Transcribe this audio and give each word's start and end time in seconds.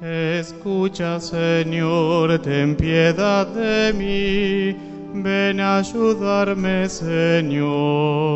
Escucha, 0.00 1.18
Señor, 1.18 2.38
ten 2.38 2.76
piedad 2.76 3.48
de 3.48 3.92
mí. 3.92 4.76
Ven 5.12 5.58
a 5.58 5.78
ayudarme, 5.78 6.88
Señor. 6.88 8.28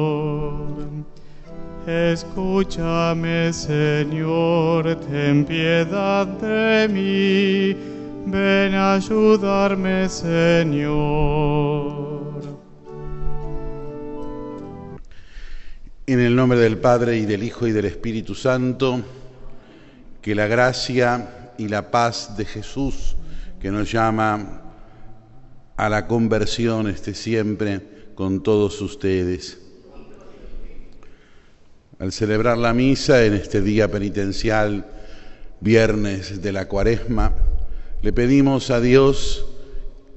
Escúchame, 1.87 3.53
Señor, 3.53 4.97
ten 5.09 5.45
piedad 5.45 6.27
de 6.27 6.89
mí. 6.89 7.77
Ven 8.27 8.75
a 8.75 8.95
ayudarme, 8.95 10.09
Señor. 10.09 11.63
En 16.09 16.19
el 16.19 16.35
nombre 16.35 16.59
del 16.59 16.79
Padre 16.79 17.19
y 17.19 17.25
del 17.25 17.45
Hijo 17.45 17.69
y 17.69 17.73
del 17.73 17.85
Espíritu 17.85 18.35
Santo, 18.35 19.01
que 20.21 20.35
la 20.35 20.49
gracia 20.49 21.42
y 21.59 21.69
la 21.69 21.91
paz 21.91 22.37
de 22.37 22.45
Jesús, 22.45 23.17
que 23.61 23.71
nos 23.71 23.91
llama 23.91 24.63
a 25.77 25.89
la 25.89 26.07
conversión, 26.07 26.89
esté 26.89 27.15
siempre 27.15 27.81
con 28.15 28.43
todos 28.43 28.81
ustedes. 28.81 29.59
Al 31.99 32.13
celebrar 32.13 32.59
la 32.59 32.75
misa 32.75 33.25
en 33.25 33.35
este 33.35 33.61
día 33.61 33.91
penitencial, 33.91 34.87
viernes 35.61 36.43
de 36.43 36.53
la 36.53 36.67
cuaresma, 36.67 37.33
le 38.03 38.13
pedimos 38.13 38.71
a 38.71 38.81
Dios 38.81 39.47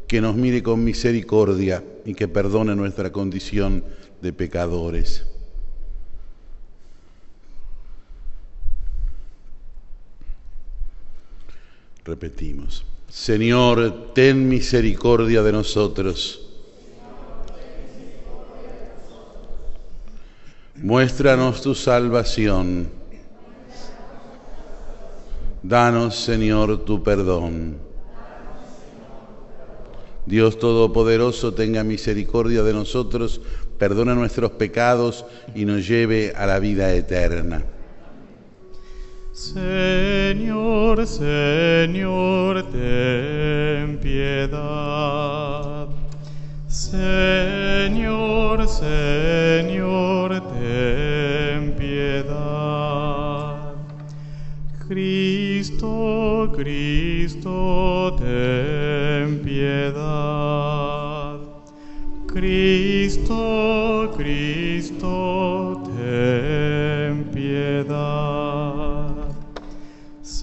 que 0.07 0.21
nos 0.21 0.35
mire 0.35 0.63
con 0.63 0.83
misericordia 0.83 1.83
y 2.05 2.15
que 2.15 2.27
perdone 2.27 2.75
nuestra 2.75 3.11
condición 3.11 3.83
de 4.21 4.33
pecadores. 4.33 5.25
Repetimos, 12.05 12.85
Señor, 13.09 14.13
ten 14.13 14.47
misericordia 14.47 15.41
de 15.41 15.51
nosotros. 15.51 16.47
Muéstranos 20.75 21.63
tu 21.63 21.73
salvación. 21.73 22.89
Danos, 25.63 26.15
Señor, 26.15 26.85
tu 26.85 27.01
perdón. 27.01 27.77
Dios 30.27 30.59
Todopoderoso, 30.59 31.55
tenga 31.55 31.83
misericordia 31.83 32.61
de 32.61 32.73
nosotros, 32.73 33.41
perdona 33.79 34.13
nuestros 34.13 34.51
pecados 34.51 35.25
y 35.55 35.65
nos 35.65 35.87
lleve 35.87 36.33
a 36.35 36.45
la 36.45 36.59
vida 36.59 36.93
eterna. 36.93 37.65
Señor, 39.35 41.05
Señor, 41.05 42.63
ten 42.71 43.99
piedad. 44.01 45.89
Señor, 46.69 48.65
Señor, 48.65 50.41
ten 50.53 51.73
piedad. 51.77 53.73
Cristo, 54.87 56.53
Cristo, 56.55 58.15
ten 58.17 59.41
piedad. 59.43 61.41
Cristo, 62.25 64.13
Cristo, 64.15 65.83
ten 65.93 67.25
piedad. 67.33 68.24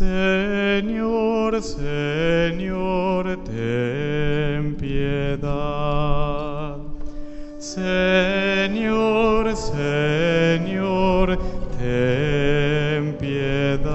Señor, 0.02 1.62
Señor, 1.62 3.38
ten 3.44 4.74
piedad. 4.74 6.76
Señor, 7.60 9.56
Señor, 9.56 11.38
ten 11.78 13.16
piedad. 13.16 13.92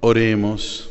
Oremos. 0.00 0.88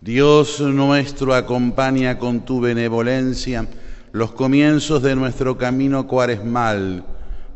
Dios 0.00 0.60
nuestro, 0.60 1.34
acompaña 1.34 2.18
con 2.18 2.46
tu 2.46 2.62
benevolencia 2.62 3.68
los 4.12 4.32
comienzos 4.32 5.02
de 5.02 5.14
nuestro 5.14 5.58
camino 5.58 6.06
cuaresmal 6.06 7.04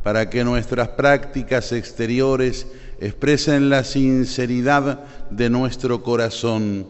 para 0.03 0.31
que 0.31 0.45
nuestras 0.45 0.89
prácticas 0.89 1.73
exteriores 1.73 2.67
expresen 3.01 3.71
la 3.71 3.85
sinceridad 3.85 5.05
de 5.31 5.51
nuestro 5.51 6.03
corazón. 6.03 6.87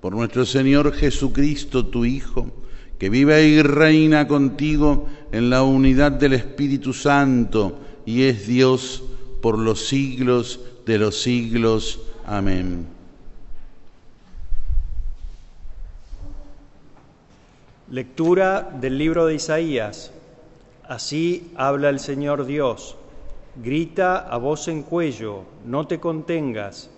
Por 0.00 0.14
nuestro 0.14 0.44
Señor 0.44 0.92
Jesucristo, 0.94 1.86
tu 1.86 2.04
Hijo, 2.04 2.50
que 2.98 3.08
vive 3.08 3.46
y 3.46 3.62
reina 3.62 4.28
contigo 4.28 5.08
en 5.32 5.50
la 5.50 5.62
unidad 5.62 6.12
del 6.12 6.34
Espíritu 6.34 6.92
Santo 6.92 7.78
y 8.04 8.24
es 8.24 8.46
Dios 8.46 9.02
por 9.40 9.58
los 9.58 9.86
siglos 9.86 10.60
de 10.86 10.98
los 10.98 11.20
siglos. 11.20 12.00
Amén. 12.24 12.86
Lectura 17.90 18.70
del 18.80 18.96
libro 18.96 19.26
de 19.26 19.34
Isaías. 19.34 20.12
Así 20.88 21.52
habla 21.54 21.90
el 21.90 22.00
Señor 22.00 22.44
Dios. 22.44 22.96
Grita 23.62 24.18
a 24.18 24.36
voz 24.36 24.66
en 24.66 24.82
cuello, 24.82 25.42
no 25.64 25.86
te 25.86 26.00
contengas, 26.00 26.90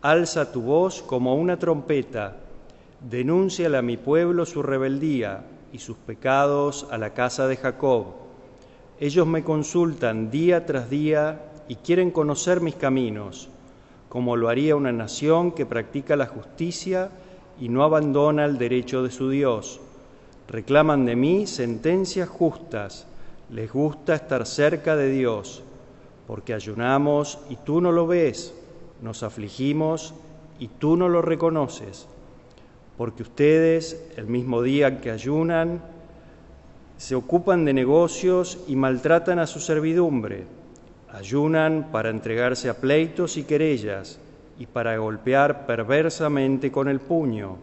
alza 0.00 0.52
tu 0.52 0.62
voz 0.62 1.02
como 1.02 1.34
una 1.34 1.58
trompeta, 1.58 2.36
denúnciale 3.00 3.78
a 3.78 3.82
mi 3.82 3.96
pueblo 3.96 4.46
su 4.46 4.62
rebeldía 4.62 5.42
y 5.72 5.78
sus 5.78 5.96
pecados 5.96 6.86
a 6.92 6.98
la 6.98 7.14
casa 7.14 7.48
de 7.48 7.56
Jacob. 7.56 8.06
Ellos 9.00 9.26
me 9.26 9.42
consultan 9.42 10.30
día 10.30 10.64
tras 10.64 10.88
día 10.88 11.40
y 11.66 11.74
quieren 11.76 12.12
conocer 12.12 12.60
mis 12.60 12.76
caminos, 12.76 13.48
como 14.08 14.36
lo 14.36 14.50
haría 14.50 14.76
una 14.76 14.92
nación 14.92 15.50
que 15.50 15.66
practica 15.66 16.14
la 16.14 16.26
justicia 16.26 17.10
y 17.58 17.68
no 17.68 17.82
abandona 17.82 18.44
el 18.44 18.56
derecho 18.56 19.02
de 19.02 19.10
su 19.10 19.30
Dios. 19.30 19.80
Reclaman 20.46 21.06
de 21.06 21.16
mí 21.16 21.46
sentencias 21.48 22.28
justas 22.28 23.08
les 23.52 23.70
gusta 23.70 24.14
estar 24.14 24.46
cerca 24.46 24.96
de 24.96 25.10
Dios, 25.10 25.62
porque 26.26 26.54
ayunamos 26.54 27.38
y 27.50 27.56
tú 27.56 27.82
no 27.82 27.92
lo 27.92 28.06
ves, 28.06 28.54
nos 29.02 29.22
afligimos 29.22 30.14
y 30.58 30.68
tú 30.68 30.96
no 30.96 31.10
lo 31.10 31.20
reconoces, 31.20 32.08
porque 32.96 33.22
ustedes, 33.22 34.10
el 34.16 34.26
mismo 34.26 34.62
día 34.62 35.02
que 35.02 35.10
ayunan, 35.10 35.82
se 36.96 37.14
ocupan 37.14 37.66
de 37.66 37.74
negocios 37.74 38.58
y 38.68 38.76
maltratan 38.76 39.38
a 39.38 39.46
su 39.46 39.60
servidumbre, 39.60 40.44
ayunan 41.12 41.88
para 41.92 42.08
entregarse 42.08 42.70
a 42.70 42.78
pleitos 42.78 43.36
y 43.36 43.44
querellas 43.44 44.18
y 44.58 44.64
para 44.64 44.96
golpear 44.96 45.66
perversamente 45.66 46.72
con 46.72 46.88
el 46.88 47.00
puño. 47.00 47.58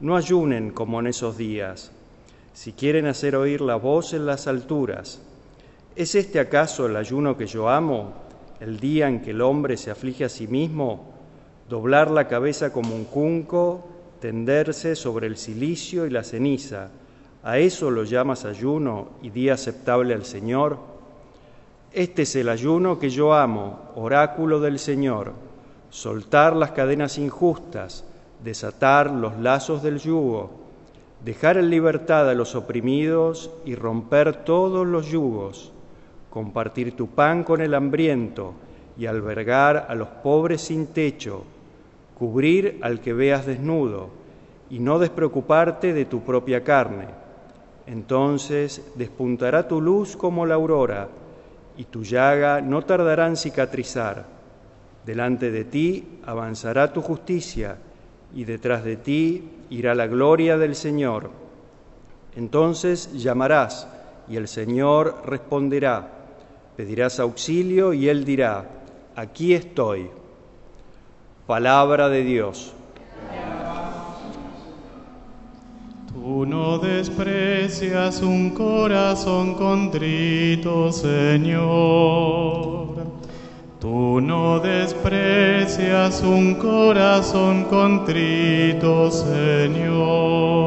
No 0.00 0.16
ayunen 0.16 0.70
como 0.70 1.00
en 1.00 1.06
esos 1.06 1.38
días 1.38 1.92
si 2.54 2.72
quieren 2.72 3.06
hacer 3.06 3.34
oír 3.34 3.60
la 3.60 3.74
voz 3.74 4.14
en 4.14 4.26
las 4.26 4.46
alturas. 4.46 5.20
¿Es 5.96 6.14
este 6.14 6.38
acaso 6.38 6.86
el 6.86 6.96
ayuno 6.96 7.36
que 7.36 7.46
yo 7.46 7.68
amo, 7.68 8.12
el 8.60 8.78
día 8.78 9.08
en 9.08 9.20
que 9.20 9.32
el 9.32 9.42
hombre 9.42 9.76
se 9.76 9.90
aflige 9.90 10.24
a 10.24 10.28
sí 10.28 10.46
mismo, 10.46 11.12
doblar 11.68 12.10
la 12.12 12.28
cabeza 12.28 12.72
como 12.72 12.94
un 12.94 13.04
cunco, 13.04 13.88
tenderse 14.20 14.94
sobre 14.94 15.26
el 15.26 15.36
silicio 15.36 16.06
y 16.06 16.10
la 16.10 16.22
ceniza? 16.22 16.90
¿A 17.42 17.58
eso 17.58 17.90
lo 17.90 18.04
llamas 18.04 18.44
ayuno 18.44 19.10
y 19.20 19.30
día 19.30 19.54
aceptable 19.54 20.14
al 20.14 20.24
Señor? 20.24 20.78
Este 21.92 22.22
es 22.22 22.36
el 22.36 22.48
ayuno 22.48 23.00
que 23.00 23.10
yo 23.10 23.34
amo, 23.34 23.90
oráculo 23.96 24.60
del 24.60 24.78
Señor, 24.78 25.32
soltar 25.90 26.54
las 26.54 26.70
cadenas 26.70 27.18
injustas, 27.18 28.04
desatar 28.44 29.10
los 29.10 29.38
lazos 29.38 29.82
del 29.82 29.98
yugo 29.98 30.63
dejar 31.24 31.56
en 31.56 31.70
libertad 31.70 32.28
a 32.28 32.34
los 32.34 32.54
oprimidos 32.54 33.50
y 33.64 33.74
romper 33.74 34.44
todos 34.44 34.86
los 34.86 35.06
yugos, 35.06 35.72
compartir 36.28 36.94
tu 36.94 37.08
pan 37.08 37.44
con 37.44 37.62
el 37.62 37.72
hambriento 37.74 38.52
y 38.98 39.06
albergar 39.06 39.86
a 39.88 39.94
los 39.94 40.08
pobres 40.08 40.60
sin 40.60 40.88
techo, 40.88 41.44
cubrir 42.18 42.78
al 42.82 43.00
que 43.00 43.14
veas 43.14 43.46
desnudo 43.46 44.10
y 44.68 44.80
no 44.80 44.98
despreocuparte 44.98 45.94
de 45.94 46.04
tu 46.04 46.20
propia 46.20 46.62
carne. 46.62 47.06
Entonces 47.86 48.92
despuntará 48.94 49.66
tu 49.66 49.80
luz 49.80 50.16
como 50.16 50.44
la 50.44 50.56
aurora 50.56 51.08
y 51.76 51.84
tu 51.84 52.02
llaga 52.04 52.60
no 52.60 52.82
tardará 52.82 53.26
en 53.26 53.36
cicatrizar. 53.36 54.26
Delante 55.06 55.50
de 55.50 55.64
ti 55.64 56.18
avanzará 56.26 56.92
tu 56.92 57.00
justicia 57.00 57.78
y 58.34 58.44
detrás 58.44 58.84
de 58.84 58.96
ti 58.96 59.50
irá 59.70 59.94
la 59.94 60.06
gloria 60.06 60.58
del 60.58 60.74
Señor. 60.74 61.30
Entonces 62.36 63.12
llamarás 63.12 63.88
y 64.28 64.36
el 64.36 64.48
Señor 64.48 65.22
responderá. 65.24 66.10
Pedirás 66.76 67.20
auxilio 67.20 67.92
y 67.92 68.08
Él 68.08 68.24
dirá, 68.24 68.68
aquí 69.14 69.54
estoy. 69.54 70.10
Palabra 71.46 72.08
de 72.08 72.24
Dios. 72.24 72.72
Tú 76.12 76.46
no 76.46 76.78
desprecias 76.78 78.22
un 78.22 78.50
corazón 78.50 79.54
contrito, 79.54 80.90
Señor. 80.90 82.93
Tú 83.84 84.18
no 84.22 84.60
desprecias 84.60 86.22
un 86.22 86.54
corazón 86.54 87.64
contrito, 87.64 89.10
Señor. 89.10 90.62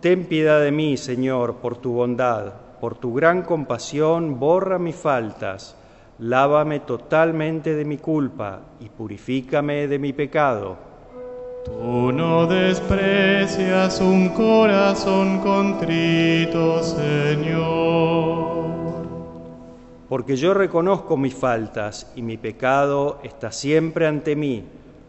Ten 0.00 0.24
piedad 0.24 0.60
de 0.60 0.72
mí, 0.72 0.96
Señor, 0.96 1.58
por 1.58 1.76
tu 1.76 1.92
bondad, 1.92 2.54
por 2.80 2.96
tu 2.96 3.14
gran 3.14 3.42
compasión, 3.42 4.40
borra 4.40 4.80
mis 4.80 4.96
faltas, 4.96 5.76
lávame 6.18 6.80
totalmente 6.80 7.76
de 7.76 7.84
mi 7.84 7.98
culpa 7.98 8.62
y 8.80 8.88
purifícame 8.88 9.86
de 9.86 10.00
mi 10.00 10.12
pecado. 10.12 10.76
Tú 11.64 12.10
no 12.10 12.48
desprecias 12.48 14.00
un 14.00 14.30
corazón 14.30 15.38
contrito, 15.38 16.82
Señor. 16.82 18.34
Porque 20.08 20.36
yo 20.36 20.52
reconozco 20.54 21.16
mis 21.16 21.34
faltas 21.34 22.12
y 22.14 22.22
mi 22.22 22.36
pecado 22.36 23.20
está 23.22 23.50
siempre 23.52 24.06
ante 24.06 24.36
mí. 24.36 24.64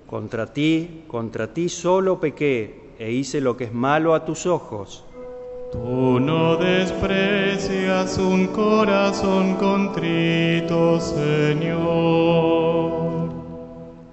Contra 0.08 0.54
ti, 0.54 1.04
contra 1.08 1.54
ti 1.54 1.68
solo 1.68 2.20
pequé 2.20 2.94
e 2.98 3.12
hice 3.12 3.42
lo 3.42 3.58
que 3.58 3.66
es 3.66 3.74
malo 3.74 4.14
a 4.14 4.24
tus 4.24 4.46
ojos. 4.46 5.04
Tú 5.72 6.20
no 6.20 6.56
desprecias 6.56 8.18
un 8.18 8.48
corazón 8.48 9.56
contrito, 9.56 11.00
Señor. 11.02 12.46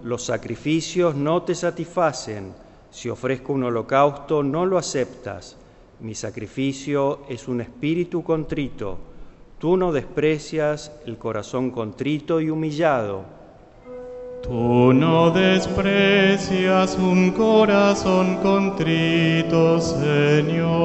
Los 0.03 0.25
sacrificios 0.25 1.15
no 1.15 1.43
te 1.43 1.55
satisfacen. 1.55 2.53
Si 2.91 3.09
ofrezco 3.09 3.53
un 3.53 3.63
holocausto, 3.65 4.43
no 4.43 4.67
lo 4.67 4.79
aceptas. 4.79 5.57
Mi 6.01 6.17
sacrificio 6.17 7.21
es 7.29 7.47
un 7.47 7.61
espíritu 7.61 8.25
contrito. 8.25 9.12
Tú 9.63 9.77
no 9.77 9.93
desprecias 9.93 10.91
el 11.07 11.19
corazón 11.19 11.71
contrito 11.71 12.41
y 12.41 12.51
humillado. 12.51 13.23
Tú 14.43 14.93
no 14.93 15.31
desprecias 15.31 16.99
un 16.99 17.31
corazón 17.31 18.39
contrito, 18.39 19.81
Señor. 19.81 20.83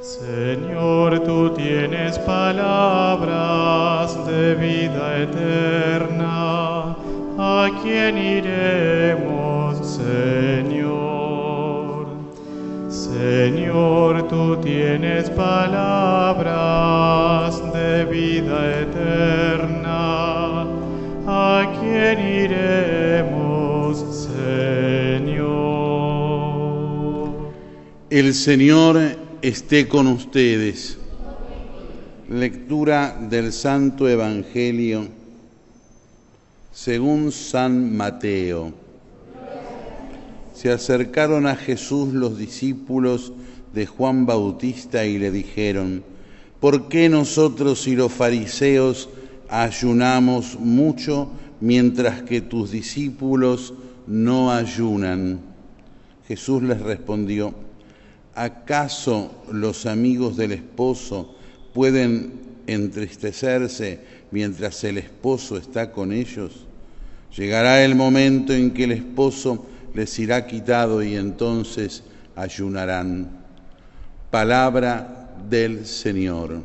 Señor, 0.00 1.20
tú 1.20 1.50
tienes 1.50 2.18
palabras 2.18 3.46
de 4.26 4.56
vida 4.56 5.18
eterna. 5.22 6.96
¿A 7.38 7.70
quién 7.80 8.18
iremos, 8.18 9.86
Señor? 9.86 10.45
Señor, 13.46 14.26
tú 14.26 14.56
tienes 14.60 15.30
palabras 15.30 16.52
de 17.72 18.04
vida 18.06 18.80
eterna. 18.80 20.64
¿A 21.28 21.72
quién 21.78 22.18
iremos, 22.18 23.98
Señor? 25.06 25.46
El 28.10 28.34
Señor 28.34 29.16
esté 29.40 29.86
con 29.86 30.08
ustedes. 30.08 30.98
Lectura 32.28 33.16
del 33.30 33.52
Santo 33.52 34.08
Evangelio 34.08 35.06
según 36.72 37.30
San 37.30 37.96
Mateo. 37.96 38.85
Se 40.56 40.72
acercaron 40.72 41.46
a 41.46 41.54
Jesús 41.54 42.14
los 42.14 42.38
discípulos 42.38 43.34
de 43.74 43.84
Juan 43.84 44.24
Bautista 44.24 45.04
y 45.04 45.18
le 45.18 45.30
dijeron, 45.30 46.02
¿por 46.60 46.88
qué 46.88 47.10
nosotros 47.10 47.86
y 47.86 47.94
los 47.94 48.10
fariseos 48.10 49.10
ayunamos 49.50 50.58
mucho 50.58 51.30
mientras 51.60 52.22
que 52.22 52.40
tus 52.40 52.70
discípulos 52.70 53.74
no 54.06 54.50
ayunan? 54.50 55.40
Jesús 56.26 56.62
les 56.62 56.80
respondió, 56.80 57.52
¿acaso 58.34 59.32
los 59.52 59.84
amigos 59.84 60.38
del 60.38 60.52
esposo 60.52 61.34
pueden 61.74 62.32
entristecerse 62.66 64.00
mientras 64.30 64.82
el 64.84 64.96
esposo 64.96 65.58
está 65.58 65.92
con 65.92 66.14
ellos? 66.14 66.64
Llegará 67.36 67.84
el 67.84 67.94
momento 67.94 68.54
en 68.54 68.70
que 68.70 68.84
el 68.84 68.92
esposo 68.92 69.66
les 69.96 70.18
irá 70.18 70.46
quitado 70.46 71.02
y 71.02 71.16
entonces 71.16 72.02
ayunarán. 72.36 73.30
Palabra 74.30 75.30
del 75.48 75.86
Señor. 75.86 76.60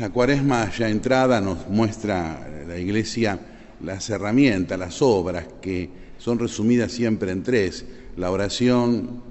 La 0.00 0.10
cuaresma 0.10 0.68
ya 0.76 0.88
entrada 0.88 1.40
nos 1.40 1.68
muestra 1.68 2.48
la 2.66 2.76
iglesia 2.76 3.38
las 3.84 4.10
herramientas, 4.10 4.76
las 4.76 5.00
obras 5.00 5.46
que 5.62 5.88
son 6.18 6.36
resumidas 6.36 6.90
siempre 6.90 7.30
en 7.30 7.44
tres, 7.44 7.84
la 8.16 8.32
oración, 8.32 9.22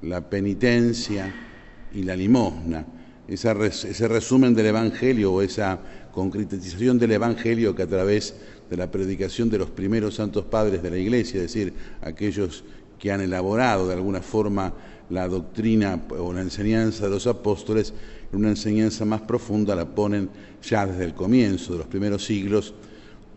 la 0.00 0.30
penitencia 0.30 1.34
y 1.92 2.04
la 2.04 2.16
limosna. 2.16 2.86
Ese 3.28 4.08
resumen 4.08 4.54
del 4.54 4.66
Evangelio 4.66 5.34
o 5.34 5.42
esa 5.42 5.78
concretización 6.18 6.98
del 6.98 7.12
Evangelio 7.12 7.76
que 7.76 7.84
a 7.84 7.86
través 7.86 8.34
de 8.68 8.76
la 8.76 8.90
predicación 8.90 9.48
de 9.48 9.58
los 9.58 9.70
primeros 9.70 10.16
santos 10.16 10.44
padres 10.44 10.82
de 10.82 10.90
la 10.90 10.98
Iglesia, 10.98 11.36
es 11.36 11.52
decir, 11.54 11.72
aquellos 12.02 12.64
que 12.98 13.12
han 13.12 13.20
elaborado 13.20 13.86
de 13.86 13.94
alguna 13.94 14.20
forma 14.20 14.74
la 15.10 15.28
doctrina 15.28 16.02
o 16.10 16.32
la 16.32 16.40
enseñanza 16.40 17.04
de 17.04 17.10
los 17.10 17.28
apóstoles, 17.28 17.94
una 18.32 18.48
enseñanza 18.48 19.04
más 19.04 19.20
profunda 19.20 19.76
la 19.76 19.86
ponen 19.86 20.28
ya 20.60 20.86
desde 20.86 21.04
el 21.04 21.14
comienzo 21.14 21.72
de 21.74 21.78
los 21.78 21.86
primeros 21.86 22.24
siglos 22.24 22.74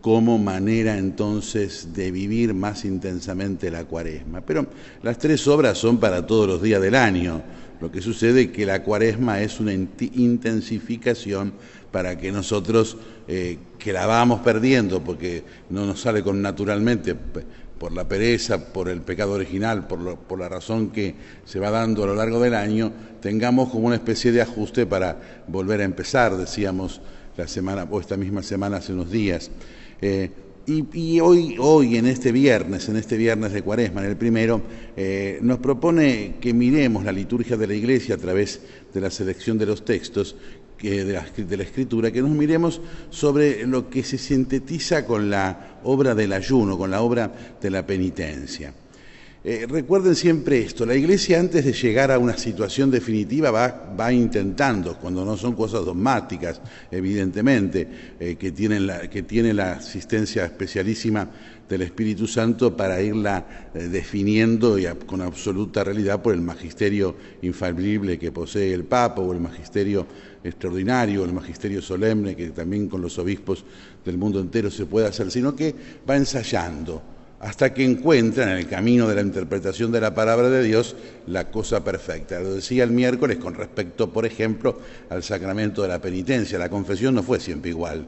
como 0.00 0.36
manera 0.36 0.98
entonces 0.98 1.94
de 1.94 2.10
vivir 2.10 2.52
más 2.52 2.84
intensamente 2.84 3.70
la 3.70 3.84
cuaresma. 3.84 4.40
Pero 4.40 4.66
las 5.04 5.18
tres 5.18 5.46
obras 5.46 5.78
son 5.78 5.98
para 5.98 6.26
todos 6.26 6.48
los 6.48 6.60
días 6.60 6.82
del 6.82 6.96
año. 6.96 7.42
Lo 7.82 7.90
que 7.90 8.00
sucede 8.00 8.42
es 8.42 8.48
que 8.52 8.64
la 8.64 8.84
cuaresma 8.84 9.40
es 9.42 9.58
una 9.58 9.72
intensificación 9.72 11.52
para 11.90 12.16
que 12.16 12.30
nosotros, 12.30 12.96
eh, 13.26 13.58
que 13.76 13.92
la 13.92 14.06
vamos 14.06 14.40
perdiendo, 14.42 15.02
porque 15.02 15.42
no 15.68 15.84
nos 15.84 16.00
sale 16.00 16.22
con 16.22 16.40
naturalmente 16.40 17.16
por 17.80 17.92
la 17.92 18.06
pereza, 18.06 18.72
por 18.72 18.88
el 18.88 19.00
pecado 19.00 19.32
original, 19.32 19.88
por, 19.88 20.38
la 20.38 20.48
razón 20.48 20.90
que 20.90 21.16
se 21.44 21.58
va 21.58 21.72
dando 21.72 22.04
a 22.04 22.06
lo 22.06 22.14
largo 22.14 22.38
del 22.38 22.54
año, 22.54 22.92
tengamos 23.20 23.70
como 23.70 23.88
una 23.88 23.96
especie 23.96 24.30
de 24.30 24.42
ajuste 24.42 24.86
para 24.86 25.42
volver 25.48 25.80
a 25.80 25.84
empezar, 25.84 26.36
decíamos 26.36 27.00
la 27.36 27.48
semana 27.48 27.88
o 27.90 27.98
esta 27.98 28.16
misma 28.16 28.44
semana 28.44 28.76
hace 28.76 28.92
unos 28.92 29.10
días. 29.10 29.50
Eh, 30.00 30.30
y, 30.66 31.20
hoy, 31.20 31.56
hoy, 31.58 31.96
en 31.96 32.06
este 32.06 32.32
viernes, 32.32 32.88
en 32.88 32.96
este 32.96 33.16
viernes 33.16 33.52
de 33.52 33.62
Cuaresma, 33.62 34.02
en 34.02 34.10
el 34.10 34.16
primero, 34.16 34.62
eh, 34.96 35.38
nos 35.42 35.58
propone 35.58 36.36
que 36.40 36.52
miremos 36.52 37.04
la 37.04 37.12
liturgia 37.12 37.56
de 37.56 37.66
la 37.66 37.74
Iglesia 37.74 38.14
a 38.14 38.18
través 38.18 38.60
de 38.92 39.00
la 39.00 39.10
selección 39.10 39.58
de 39.58 39.66
los 39.66 39.84
textos 39.84 40.36
de, 40.80 41.04
la, 41.04 41.26
de 41.36 41.56
la 41.56 41.62
Escritura, 41.62 42.10
que 42.10 42.22
nos 42.22 42.30
miremos 42.30 42.80
sobre 43.10 43.66
lo 43.66 43.88
que 43.88 44.02
se 44.02 44.18
sintetiza 44.18 45.06
con 45.06 45.30
la 45.30 45.78
obra 45.84 46.14
del 46.14 46.32
ayuno, 46.32 46.76
con 46.76 46.90
la 46.90 47.02
obra 47.02 47.56
de 47.60 47.70
la 47.70 47.86
penitencia. 47.86 48.74
Eh, 49.44 49.66
recuerden 49.68 50.14
siempre 50.14 50.60
esto, 50.60 50.86
la 50.86 50.94
Iglesia 50.94 51.40
antes 51.40 51.64
de 51.64 51.72
llegar 51.72 52.12
a 52.12 52.18
una 52.20 52.38
situación 52.38 52.92
definitiva 52.92 53.50
va, 53.50 54.12
intentando, 54.12 54.96
cuando 54.98 55.24
no 55.24 55.36
son 55.36 55.56
cosas 55.56 55.84
dogmáticas, 55.84 56.60
evidentemente, 56.92 57.88
eh, 58.20 58.36
que, 58.36 58.52
tienen 58.52 58.86
la, 58.86 59.10
que 59.10 59.24
tiene 59.24 59.52
la 59.52 59.72
asistencia 59.72 60.44
especialísima 60.44 61.28
del 61.68 61.82
Espíritu 61.82 62.28
Santo 62.28 62.76
para 62.76 63.02
irla 63.02 63.70
eh, 63.74 63.88
definiendo 63.88 64.78
y 64.78 64.86
con 65.06 65.20
absoluta 65.22 65.82
realidad 65.82 66.22
por 66.22 66.34
el 66.34 66.40
magisterio 66.40 67.16
infalible 67.42 68.20
que 68.20 68.30
posee 68.30 68.72
el 68.72 68.84
Papa 68.84 69.22
o 69.22 69.32
el 69.32 69.40
magisterio 69.40 70.06
extraordinario, 70.44 71.24
el 71.24 71.32
magisterio 71.32 71.82
solemne 71.82 72.36
que 72.36 72.50
también 72.50 72.88
con 72.88 73.02
los 73.02 73.18
obispos 73.18 73.64
del 74.04 74.18
mundo 74.18 74.38
entero 74.38 74.70
se 74.70 74.86
puede 74.86 75.08
hacer, 75.08 75.32
sino 75.32 75.56
que 75.56 75.74
va 76.08 76.16
ensayando 76.16 77.11
hasta 77.42 77.74
que 77.74 77.84
encuentran 77.84 78.50
en 78.50 78.58
el 78.58 78.68
camino 78.68 79.08
de 79.08 79.16
la 79.16 79.20
interpretación 79.20 79.90
de 79.90 80.00
la 80.00 80.14
palabra 80.14 80.48
de 80.48 80.62
Dios 80.62 80.94
la 81.26 81.50
cosa 81.50 81.82
perfecta. 81.82 82.38
Lo 82.38 82.54
decía 82.54 82.84
el 82.84 82.92
miércoles 82.92 83.38
con 83.38 83.54
respecto, 83.54 84.12
por 84.12 84.24
ejemplo, 84.24 84.78
al 85.10 85.24
sacramento 85.24 85.82
de 85.82 85.88
la 85.88 86.00
penitencia. 86.00 86.56
La 86.56 86.70
confesión 86.70 87.16
no 87.16 87.22
fue 87.24 87.40
siempre 87.40 87.70
igual. 87.70 88.06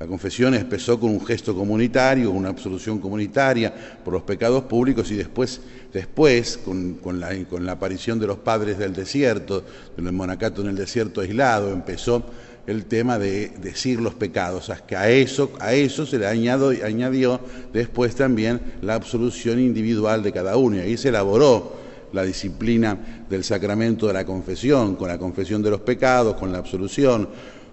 La 0.00 0.06
confesión 0.06 0.54
empezó 0.54 0.98
con 0.98 1.10
un 1.10 1.24
gesto 1.24 1.54
comunitario, 1.54 2.30
una 2.30 2.48
absolución 2.48 2.98
comunitaria 2.98 3.72
por 4.02 4.14
los 4.14 4.22
pecados 4.22 4.64
públicos 4.64 5.10
y 5.10 5.16
después, 5.16 5.60
después 5.92 6.58
con, 6.58 7.20
la, 7.20 7.30
la 7.60 7.72
aparición 7.72 8.18
de 8.18 8.26
los 8.26 8.38
padres 8.38 8.78
del 8.78 8.94
desierto, 8.94 9.64
del 9.98 10.12
monacato 10.12 10.62
en 10.62 10.68
el 10.68 10.76
desierto 10.76 11.20
aislado, 11.20 11.72
empezó 11.72 12.24
el 12.66 12.86
tema 12.86 13.18
de 13.18 13.48
decir 13.60 14.00
los 14.00 14.14
pecados, 14.14 14.70
a 14.70 15.10
eso, 15.10 15.52
a 15.60 15.74
eso 15.74 16.06
se 16.06 16.18
le 16.18 16.26
añadió 16.26 17.40
después 17.72 18.14
también 18.14 18.60
la 18.82 18.94
absolución 18.94 19.60
individual 19.60 20.22
de 20.22 20.32
cada 20.32 20.56
uno, 20.56 20.76
y 20.76 20.80
ahí 20.80 20.96
se 20.96 21.10
elaboró 21.10 21.84
la 22.12 22.24
disciplina 22.24 23.26
del 23.28 23.44
sacramento 23.44 24.06
de 24.06 24.12
la 24.12 24.24
confesión, 24.24 24.96
con 24.96 25.08
la 25.08 25.18
confesión 25.18 25.62
de 25.62 25.70
los 25.70 25.80
pecados, 25.80 26.36
con 26.36 26.52
la 26.52 26.58
absolución, 26.58 27.28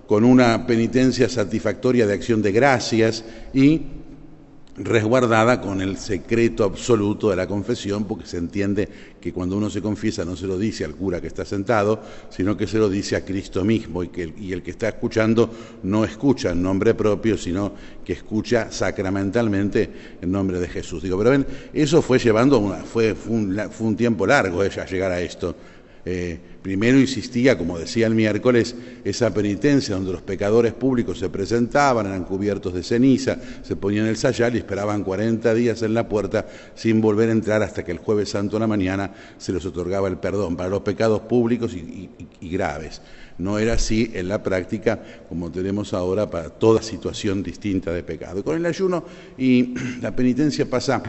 con 0.07 0.25
una 0.25 0.65
penitencia 0.67 1.29
satisfactoria 1.29 2.05
de 2.05 2.13
acción 2.13 2.41
de 2.41 2.51
gracias 2.51 3.24
y 3.53 3.81
resguardada 4.83 5.61
con 5.61 5.81
el 5.81 5.97
secreto 5.97 6.63
absoluto 6.63 7.29
de 7.29 7.35
la 7.35 7.47
confesión, 7.47 8.05
porque 8.05 8.25
se 8.25 8.38
entiende 8.38 8.88
que 9.19 9.31
cuando 9.31 9.57
uno 9.57 9.69
se 9.69 9.81
confiesa 9.81 10.25
no 10.25 10.35
se 10.35 10.47
lo 10.47 10.57
dice 10.57 10.83
al 10.85 10.95
cura 10.95 11.21
que 11.21 11.27
está 11.27 11.45
sentado, 11.45 12.01
sino 12.29 12.57
que 12.57 12.67
se 12.67 12.77
lo 12.77 12.89
dice 12.89 13.15
a 13.15 13.23
Cristo 13.23 13.63
mismo 13.63 14.03
y, 14.03 14.09
que 14.09 14.23
el, 14.23 14.63
que 14.63 14.71
está 14.71 14.89
escuchando 14.89 15.50
no 15.83 16.03
escucha 16.03 16.51
en 16.51 16.61
nombre 16.61 16.93
propio, 16.93 17.38
sino 17.38 17.73
que 18.03 18.13
escucha 18.13 18.71
sacramentalmente 18.71 20.17
en 20.21 20.31
nombre 20.31 20.59
de 20.59 20.67
Jesús. 20.67 21.03
Digo, 21.03 21.17
pero 21.17 21.31
ven, 21.31 21.45
eso 21.73 22.01
fue 22.01 22.19
llevando, 22.19 22.59
una, 22.59 22.77
fue, 22.77 23.15
fue, 23.15 23.33
un, 23.33 23.59
fue 23.71 23.88
un 23.88 23.95
tiempo 23.95 24.25
largo 24.25 24.63
ella 24.63 24.85
llegar 24.85 25.11
a 25.11 25.21
esto. 25.21 25.55
Eh, 26.03 26.39
primero 26.62 27.00
insistía, 27.00 27.58
como 27.58 27.77
decía 27.77 28.08
el 28.08 28.15
miércoles, 28.15 28.75
esa 29.03 29.34
penitencia 29.34 29.96
donde 29.96 30.12
los 30.12 30.22
pecadores 30.22 30.74
públicos 30.74 31.20
se 31.20 31.29
presentaban, 31.29 32.08
eran 32.08 32.24
cubiertos 32.24 32.74
de 32.74 32.84
ceniza, 32.84 33.38
se 33.62 33.75
ponían 33.75 34.08
el 34.08 34.17
sayal 34.17 34.55
y 34.55 34.60
esperaban 34.60 35.03
40 35.03 35.53
días 35.53 35.81
en 35.84 35.93
la 35.93 36.08
puerta 36.08 36.48
sin 36.75 37.01
volver 37.01 37.29
a 37.29 37.34
entrar 37.34 37.62
hasta 37.62 37.84
que 37.84 37.91
el 37.91 38.00
jueves 38.00 38.29
santo 38.29 38.58
a 38.58 38.60
la 38.60 38.67
mañana 38.67 39.12
se 39.38 39.53
les 39.53 39.65
otorgaba 39.65 40.08
el 40.08 40.17
perdón 40.17 40.55
para 40.55 40.70
los 40.70 40.81
pecados 40.81 41.22
públicos 41.22 41.74
y, 41.74 42.10
y 42.39 42.50
graves. 42.50 43.01
No 43.38 43.58
era 43.58 43.74
así 43.74 44.12
en 44.13 44.27
la 44.27 44.43
práctica 44.43 45.01
como 45.29 45.51
tenemos 45.51 45.93
ahora 45.93 46.29
para 46.29 46.50
toda 46.50 46.81
situación 46.81 47.41
distinta 47.41 47.91
de 47.91 48.03
pecado. 48.03 48.43
Con 48.43 48.55
el 48.55 48.65
ayuno 48.65 49.03
y 49.38 49.74
la 50.01 50.15
penitencia 50.15 50.70
pasa 50.70 51.01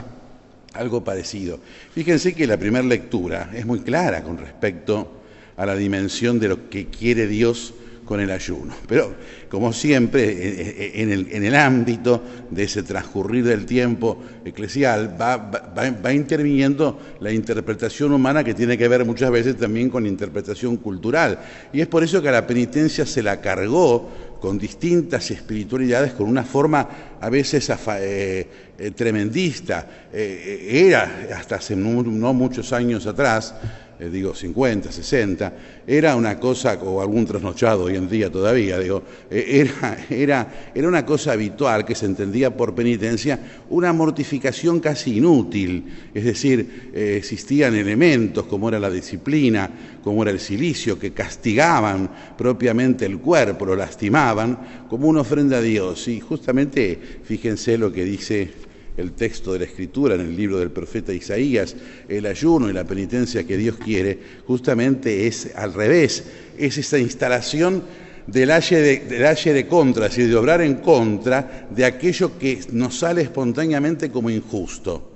algo 0.75 1.05
parecido. 1.05 1.59
Fíjense 1.95 2.35
que 2.35 2.47
la 2.47 2.57
primera 2.57 2.85
lectura 2.85 3.51
es 3.55 3.67
muy 3.67 3.81
clara 3.81 4.23
con 4.23 4.39
respecto 4.39 5.21
a 5.57 5.67
la 5.67 5.77
dimensión 5.77 6.39
de 6.39 6.49
lo 6.49 6.71
que 6.71 6.87
quiere 6.87 7.27
Dios 7.27 7.75
con 8.13 8.21
el 8.21 8.31
ayuno. 8.31 8.75
Pero, 8.87 9.15
como 9.49 9.73
siempre, 9.73 11.01
en 11.01 11.11
el, 11.11 11.33
en 11.33 11.45
el 11.45 11.55
ámbito 11.55 12.23
de 12.51 12.65
ese 12.65 12.83
transcurrir 12.83 13.43
del 13.43 13.65
tiempo 13.65 14.23
eclesial, 14.45 15.17
va, 15.19 16.13
interviniendo 16.13 17.01
la 17.21 17.33
interpretación 17.33 18.13
humana 18.13 18.45
que 18.45 18.53
tiene 18.53 18.77
que 18.77 18.87
ver 18.87 19.07
muchas 19.07 19.31
veces 19.31 19.57
también 19.57 19.89
con 19.89 20.07
interpretación 20.07 20.77
cultural. 20.77 21.39
Y 21.73 21.81
es 21.81 21.87
por 21.87 22.05
eso 22.05 22.21
que 22.21 22.29
a 22.29 22.33
la 22.33 22.47
penitencia 22.47 23.07
se 23.07 23.23
la 23.23 23.41
cargó 23.41 24.11
con 24.43 24.59
distintas 24.59 25.31
espiritualidades, 25.31 26.13
con 26.13 26.29
una 26.29 26.45
forma 26.45 26.87
a 27.19 27.31
veces 27.31 27.71
eh, 27.71 28.47
eh, 28.77 28.91
tremendista. 28.91 29.87
Eh, 30.13 30.85
era, 30.87 31.29
hasta 31.35 31.57
hace 31.57 31.75
no 31.75 32.35
muchos 32.35 32.75
años 32.75 33.07
atrás, 33.07 33.55
eh, 34.03 34.11
digo 34.11 34.35
50, 34.35 34.91
60, 34.91 35.53
era 35.87 36.17
una 36.17 36.37
cosa, 36.41 36.75
o 36.83 37.01
algún 37.01 37.25
trasnochado 37.25 37.85
hoy 37.85 37.95
en 37.95 38.09
día 38.09 38.33
todavía, 38.33 38.77
digo, 38.81 39.05
eh, 39.31 39.45
era, 39.61 39.97
era, 40.11 40.71
era 40.75 40.89
una 40.89 41.07
cosa 41.07 41.33
habitual 41.33 41.85
que 41.85 41.95
se 41.95 42.07
entendía 42.07 42.57
por 42.57 42.75
penitencia, 42.75 43.39
una 43.71 43.93
mortificación 43.93 44.81
casi 44.81 45.19
inútil, 45.19 45.85
es 46.13 46.25
decir, 46.25 46.91
eh, 46.93 47.15
existían 47.17 47.77
elementos 47.77 48.47
como 48.47 48.69
era 48.69 48.81
la 48.81 48.91
disciplina, 48.91 49.71
como 50.03 50.23
era 50.23 50.33
el 50.33 50.41
silicio, 50.41 50.99
que 50.99 51.13
castigaban 51.13 52.11
propiamente 52.37 53.07
el 53.07 53.19
cuerpo, 53.19 53.67
lo 53.67 53.77
lastimaban, 53.77 54.59
como 54.89 55.07
una 55.07 55.21
ofrenda 55.21 55.59
a 55.59 55.63
Dios. 55.63 56.09
Y 56.09 56.19
justamente, 56.19 56.99
fíjense 57.23 57.79
lo 57.79 57.93
que 57.93 58.05
dice 58.05 58.72
el 58.97 59.13
texto 59.13 59.53
de 59.53 59.61
la 59.61 59.65
Escritura 59.65 60.15
en 60.15 60.23
el 60.23 60.37
libro 60.37 60.59
del 60.59 60.71
profeta 60.71 61.13
Isaías, 61.13 61.75
el 62.09 62.27
ayuno 62.27 62.69
y 62.69 62.73
la 62.73 62.85
penitencia 62.85 63.45
que 63.45 63.57
Dios 63.57 63.77
quiere, 63.79 64.19
justamente 64.47 65.27
es 65.27 65.51
al 65.55 65.73
revés, 65.73 66.25
es 66.59 66.79
esa 66.79 66.99
instalación 66.99 67.83
del 68.27 68.51
aye 68.51 68.77
de, 68.77 68.99
del 69.19 69.55
de 69.55 69.67
contra, 69.67 70.07
es 70.07 70.13
decir, 70.17 70.31
de 70.31 70.37
obrar 70.37 70.61
en 70.61 70.77
contra 70.77 71.69
de 71.71 71.85
aquello 71.85 72.39
que 72.39 72.61
nos 72.73 72.99
sale 72.99 73.23
espontáneamente 73.23 74.11
como 74.11 74.31
injusto. 74.31 75.11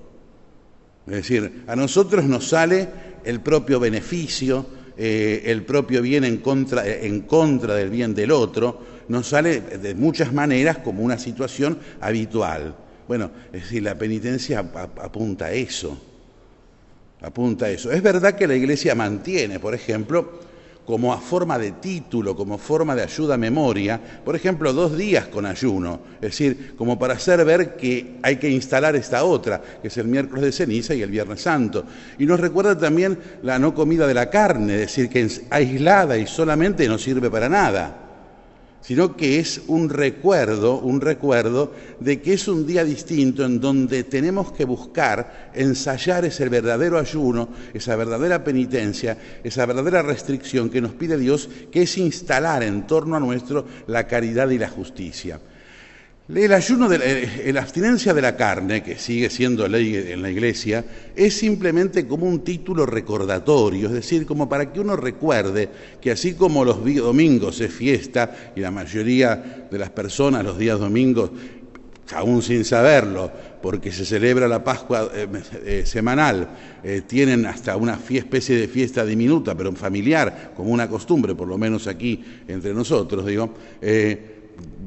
Es 1.07 1.13
decir, 1.13 1.63
a 1.67 1.77
nosotros 1.77 2.25
nos 2.25 2.49
sale 2.49 2.89
el 3.25 3.41
propio 3.41 3.79
beneficio, 3.79 4.67
eh, 4.97 5.43
el 5.47 5.63
propio 5.63 6.03
bien 6.03 6.25
en 6.25 6.39
contra 6.39 7.75
del 7.75 7.91
bien 7.91 8.15
del 8.15 8.33
otro, 8.33 8.97
nos 9.09 9.29
sale 9.29 9.61
de 9.61 9.95
muchas 9.95 10.33
maneras 10.33 10.79
como 10.79 11.03
una 11.03 11.19
situación 11.19 11.79
habitual. 12.01 12.75
Bueno, 13.09 13.31
es 13.53 13.63
decir, 13.63 13.83
la 13.83 13.97
penitencia 13.97 14.61
apunta 14.61 15.47
a 15.47 15.53
eso, 15.53 15.97
apunta 17.21 17.67
a 17.67 17.71
eso. 17.71 17.93
Es 17.93 18.03
verdad 18.03 18.35
que 18.35 18.47
la 18.47 18.57
Iglesia 18.57 18.95
mantiene, 18.95 19.61
por 19.61 19.75
ejemplo, 19.75 20.41
como 20.85 21.13
a 21.13 21.19
forma 21.19 21.59
de 21.59 21.73
título, 21.73 22.37
como 22.37 22.59
forma 22.59 22.95
de 22.95 23.03
ayuda 23.03 23.35
a 23.35 23.39
memoria, 23.39 24.01
por 24.25 24.37
ejemplo, 24.37 24.73
dos 24.73 24.97
días 24.97 25.27
con 25.27 25.45
ayuno, 25.45 26.01
es 26.17 26.31
decir, 26.31 26.75
como 26.77 26.97
para 26.99 27.15
hacer 27.15 27.45
ver 27.45 27.77
que 27.77 28.19
hay 28.23 28.37
que 28.37 28.49
instalar 28.49 28.95
esta 28.95 29.25
otra, 29.25 29.61
que 29.83 29.89
es 29.89 29.97
el 29.97 30.07
miércoles 30.07 30.45
de 30.45 30.53
ceniza 30.53 30.95
y 30.95 31.03
el 31.03 31.11
viernes 31.11 31.43
santo. 31.43 31.85
Y 32.19 32.27
nos 32.27 32.39
recuerda 32.39 32.79
también 32.79 33.19
la 33.43 33.59
no 33.59 33.75
comida 33.75 34.07
de 34.07 34.15
la 34.15 34.31
carne, 34.31 34.75
es 34.75 34.81
decir, 34.81 35.09
que 35.09 35.23
es 35.23 35.43
aislada 35.51 36.17
y 36.17 36.27
solamente 36.27 36.87
no 36.89 36.99
sirve 36.99 37.31
para 37.31 37.49
nada 37.49 38.06
sino 38.87 39.17
que 39.17 39.41
es 39.41 39.63
un 39.67 39.89
recuerdo, 39.89 40.79
un 40.79 41.01
recuerdo 41.01 41.73
de 41.99 42.23
que 42.23 42.35
es 42.35 42.47
un 42.47 42.65
día 42.65 42.85
distinto 42.85 43.45
en 43.45 43.61
donde 43.61 44.05
tenemos 44.05 44.53
que 44.53 44.65
buscar 44.65 45.51
ensayar 45.55 46.25
ese 46.25 46.49
verdadero 46.49 46.97
ayuno, 46.97 47.49
esa 47.75 47.97
verdadera 47.97 48.45
penitencia, 48.45 49.19
esa 49.43 49.67
verdadera 49.67 50.03
restricción 50.03 50.71
que 50.71 50.81
nos 50.81 50.93
pide 50.93 51.19
Dios, 51.19 51.49
que 51.73 51.83
es 51.83 51.99
instalar 51.99 52.63
en 52.63 52.87
torno 52.87 53.17
a 53.17 53.21
nuestro 53.21 53.67
la 53.89 54.07
caridad 54.07 54.51
y 54.51 54.59
la 54.59 54.69
justicia. 54.69 55.41
El 56.29 56.53
ayuno, 56.53 56.89
de 56.89 56.99
la, 56.99 57.05
eh, 57.05 57.53
la, 57.53 57.61
abstinencia 57.61 58.13
de 58.13 58.21
la 58.21 58.37
carne, 58.37 58.83
que 58.83 58.99
sigue 58.99 59.31
siendo 59.31 59.69
ley 59.69 59.95
en 59.95 60.23
la 60.23 60.29
iglesia, 60.29 60.85
es 61.15 61.39
simplemente 61.39 62.05
como 62.09 62.27
un 62.27 62.41
título 62.41 62.85
recordatorio, 62.85 63.87
es 63.87 63.93
decir, 63.93 64.27
como 64.27 64.49
para 64.49 64.73
que 64.73 64.81
uno 64.81 64.97
recuerde 64.97 65.69
que 66.01 66.11
así 66.11 66.35
como 66.35 66.65
los 66.65 66.79
domingos 66.85 67.61
es 67.61 67.73
fiesta 67.73 68.53
y 68.57 68.61
la 68.61 68.73
mayoría 68.73 69.69
de 69.71 69.79
las 69.79 69.91
personas 69.91 70.45
los 70.45 70.59
días 70.59 70.81
domingos, 70.81 71.31
aún 72.13 72.43
sin 72.43 72.65
saberlo, 72.65 73.31
porque 73.63 73.93
se 73.93 74.05
celebra 74.05 74.49
la 74.49 74.63
Pascua 74.63 75.09
eh, 75.15 75.29
eh, 75.65 75.83
semanal, 75.87 76.49
eh, 76.83 77.03
tienen 77.07 77.47
hasta 77.47 77.77
una 77.77 77.99
especie 78.11 78.57
de 78.57 78.69
fiesta 78.69 79.05
diminuta, 79.05 79.55
pero 79.55 79.73
familiar, 79.73 80.53
como 80.57 80.71
una 80.71 80.89
costumbre, 80.89 81.35
por 81.35 81.49
lo 81.49 81.59
menos 81.59 81.87
aquí 81.87 82.23
entre 82.47 82.73
nosotros, 82.75 83.27
digo, 83.27 83.55
eh, 83.81 84.36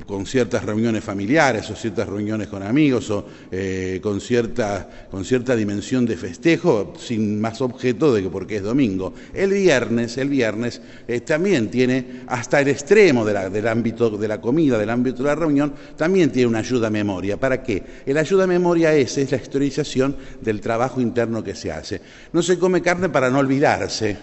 con 0.09 0.25
ciertas 0.25 0.65
reuniones 0.65 1.03
familiares 1.03 1.69
o 1.69 1.75
ciertas 1.75 2.09
reuniones 2.09 2.47
con 2.47 2.63
amigos 2.63 3.11
o 3.11 3.27
eh, 3.51 3.99
con, 4.01 4.19
cierta, 4.19 4.89
con 5.11 5.23
cierta 5.23 5.55
dimensión 5.55 6.03
de 6.07 6.17
festejo 6.17 6.93
sin 6.97 7.39
más 7.39 7.61
objeto 7.61 8.11
de 8.11 8.23
que 8.23 8.29
porque 8.29 8.55
es 8.55 8.63
domingo. 8.63 9.13
El 9.35 9.51
viernes, 9.51 10.17
el 10.17 10.29
viernes 10.29 10.81
eh, 11.07 11.19
también 11.21 11.69
tiene, 11.69 12.23
hasta 12.25 12.59
el 12.59 12.69
extremo 12.69 13.23
de 13.23 13.33
la, 13.33 13.49
del 13.51 13.67
ámbito 13.67 14.09
de 14.09 14.27
la 14.27 14.41
comida, 14.41 14.79
del 14.79 14.89
ámbito 14.89 15.21
de 15.21 15.29
la 15.29 15.35
reunión, 15.35 15.75
también 15.95 16.31
tiene 16.31 16.47
una 16.47 16.59
ayuda 16.59 16.87
a 16.87 16.89
memoria. 16.89 17.37
¿Para 17.37 17.61
qué? 17.61 17.83
El 18.03 18.17
ayuda 18.17 18.45
a 18.45 18.47
memoria 18.47 18.95
es, 18.95 19.15
es 19.19 19.29
la 19.29 19.37
historización 19.37 20.15
del 20.41 20.59
trabajo 20.59 20.99
interno 21.01 21.43
que 21.43 21.53
se 21.53 21.71
hace. 21.71 22.01
No 22.33 22.41
se 22.41 22.57
come 22.57 22.81
carne 22.81 23.09
para 23.09 23.29
no 23.29 23.37
olvidarse, 23.37 24.17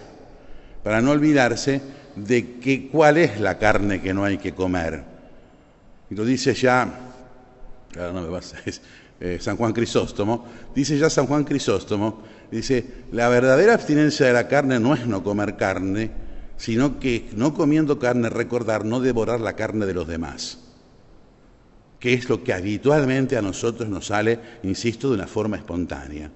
para 0.83 1.01
no 1.01 1.11
olvidarse 1.11 1.79
de 2.17 2.55
que, 2.59 2.89
cuál 2.89 3.15
es 3.15 3.39
la 3.39 3.57
carne 3.57 4.01
que 4.01 4.13
no 4.13 4.25
hay 4.25 4.37
que 4.37 4.53
comer 4.53 5.16
y 6.09 6.15
lo 6.15 6.25
dice 6.25 6.53
ya, 6.53 7.13
claro, 7.91 8.13
no 8.13 8.21
me 8.21 8.29
vas, 8.29 8.53
eh, 9.19 9.37
San 9.41 9.57
Juan 9.57 9.73
Crisóstomo, 9.73 10.45
dice 10.75 10.97
ya 10.97 11.09
San 11.09 11.27
Juan 11.27 11.43
Crisóstomo, 11.43 12.23
dice, 12.51 12.85
la 13.11 13.29
verdadera 13.29 13.73
abstinencia 13.73 14.27
de 14.27 14.33
la 14.33 14.47
carne 14.47 14.79
no 14.79 14.93
es 14.93 15.05
no 15.05 15.23
comer 15.23 15.57
carne, 15.57 16.11
sino 16.57 16.99
que 16.99 17.29
no 17.35 17.53
comiendo 17.53 17.99
carne 17.99 18.29
recordar 18.29 18.85
no 18.85 18.99
devorar 18.99 19.39
la 19.39 19.53
carne 19.55 19.85
de 19.85 19.93
los 19.93 20.07
demás, 20.07 20.59
que 21.99 22.13
es 22.13 22.29
lo 22.29 22.43
que 22.43 22.53
habitualmente 22.53 23.37
a 23.37 23.41
nosotros 23.41 23.89
nos 23.89 24.07
sale, 24.07 24.39
insisto, 24.63 25.09
de 25.09 25.15
una 25.15 25.27
forma 25.27 25.57
espontánea. 25.57 26.31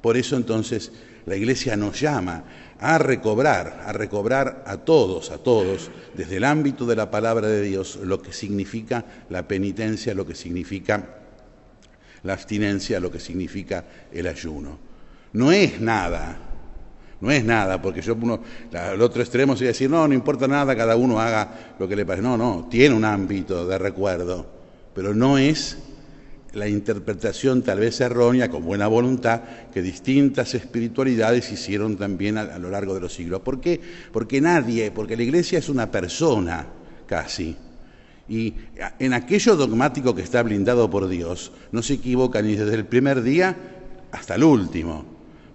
Por 0.00 0.16
eso 0.16 0.36
entonces 0.36 0.92
la 1.26 1.36
Iglesia 1.36 1.76
nos 1.76 2.00
llama 2.00 2.44
a 2.78 2.98
recobrar, 2.98 3.84
a 3.86 3.92
recobrar 3.92 4.64
a 4.66 4.78
todos, 4.78 5.30
a 5.30 5.38
todos, 5.38 5.90
desde 6.14 6.38
el 6.38 6.44
ámbito 6.44 6.84
de 6.84 6.96
la 6.96 7.10
palabra 7.10 7.46
de 7.46 7.62
Dios, 7.62 7.96
lo 8.02 8.20
que 8.20 8.32
significa 8.32 9.04
la 9.30 9.46
penitencia, 9.46 10.14
lo 10.14 10.26
que 10.26 10.34
significa 10.34 11.20
la 12.24 12.32
abstinencia, 12.32 13.00
lo 13.00 13.10
que 13.10 13.20
significa 13.20 13.84
el 14.12 14.26
ayuno. 14.26 14.78
No 15.32 15.52
es 15.52 15.80
nada, 15.80 16.38
no 17.20 17.30
es 17.30 17.44
nada, 17.44 17.80
porque 17.80 18.02
yo 18.02 18.16
uno, 18.20 18.40
el 18.72 19.00
otro 19.00 19.22
extremo 19.22 19.54
sería 19.54 19.68
decir, 19.68 19.88
no, 19.88 20.08
no 20.08 20.14
importa 20.14 20.48
nada, 20.48 20.74
cada 20.76 20.96
uno 20.96 21.20
haga 21.20 21.74
lo 21.78 21.86
que 21.86 21.94
le 21.94 22.04
parece. 22.04 22.26
No, 22.26 22.36
no, 22.36 22.66
tiene 22.68 22.96
un 22.96 23.04
ámbito 23.04 23.64
de 23.66 23.78
recuerdo, 23.78 24.44
pero 24.92 25.14
no 25.14 25.38
es 25.38 25.78
la 26.54 26.68
interpretación 26.68 27.62
tal 27.62 27.80
vez 27.80 28.00
errónea, 28.00 28.50
con 28.50 28.64
buena 28.64 28.86
voluntad, 28.86 29.42
que 29.72 29.82
distintas 29.82 30.54
espiritualidades 30.54 31.50
hicieron 31.50 31.96
también 31.96 32.38
a, 32.38 32.58
lo 32.58 32.70
largo 32.70 32.94
de 32.94 33.00
los 33.00 33.14
siglos. 33.14 33.40
¿Por 33.40 33.60
qué? 33.60 33.80
Porque 34.12 34.40
nadie, 34.40 34.90
porque 34.90 35.16
la 35.16 35.22
iglesia 35.22 35.58
es 35.58 35.68
una 35.68 35.90
persona 35.90 36.66
casi. 37.06 37.56
Y 38.28 38.54
en 38.98 39.12
aquello 39.14 39.56
dogmático 39.56 40.14
que 40.14 40.22
está 40.22 40.42
blindado 40.42 40.88
por 40.88 41.08
Dios, 41.08 41.52
no 41.72 41.82
se 41.82 41.94
equivoca 41.94 42.40
ni 42.42 42.54
desde 42.54 42.74
el 42.74 42.86
primer 42.86 43.22
día 43.22 43.56
hasta 44.10 44.34
el 44.36 44.44
último. 44.44 45.04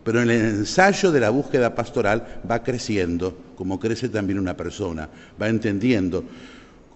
Pero 0.04 0.22
en 0.22 0.30
el 0.30 0.42
ensayo 0.42 1.12
de 1.12 1.20
la 1.20 1.30
búsqueda 1.30 1.76
pastoral 1.76 2.42
va 2.50 2.64
creciendo, 2.64 3.38
como 3.56 3.80
crece 3.80 4.10
también 4.10 4.40
una 4.40 4.56
persona, 4.56 5.10
va 5.42 5.50
entendiendo 5.50 6.24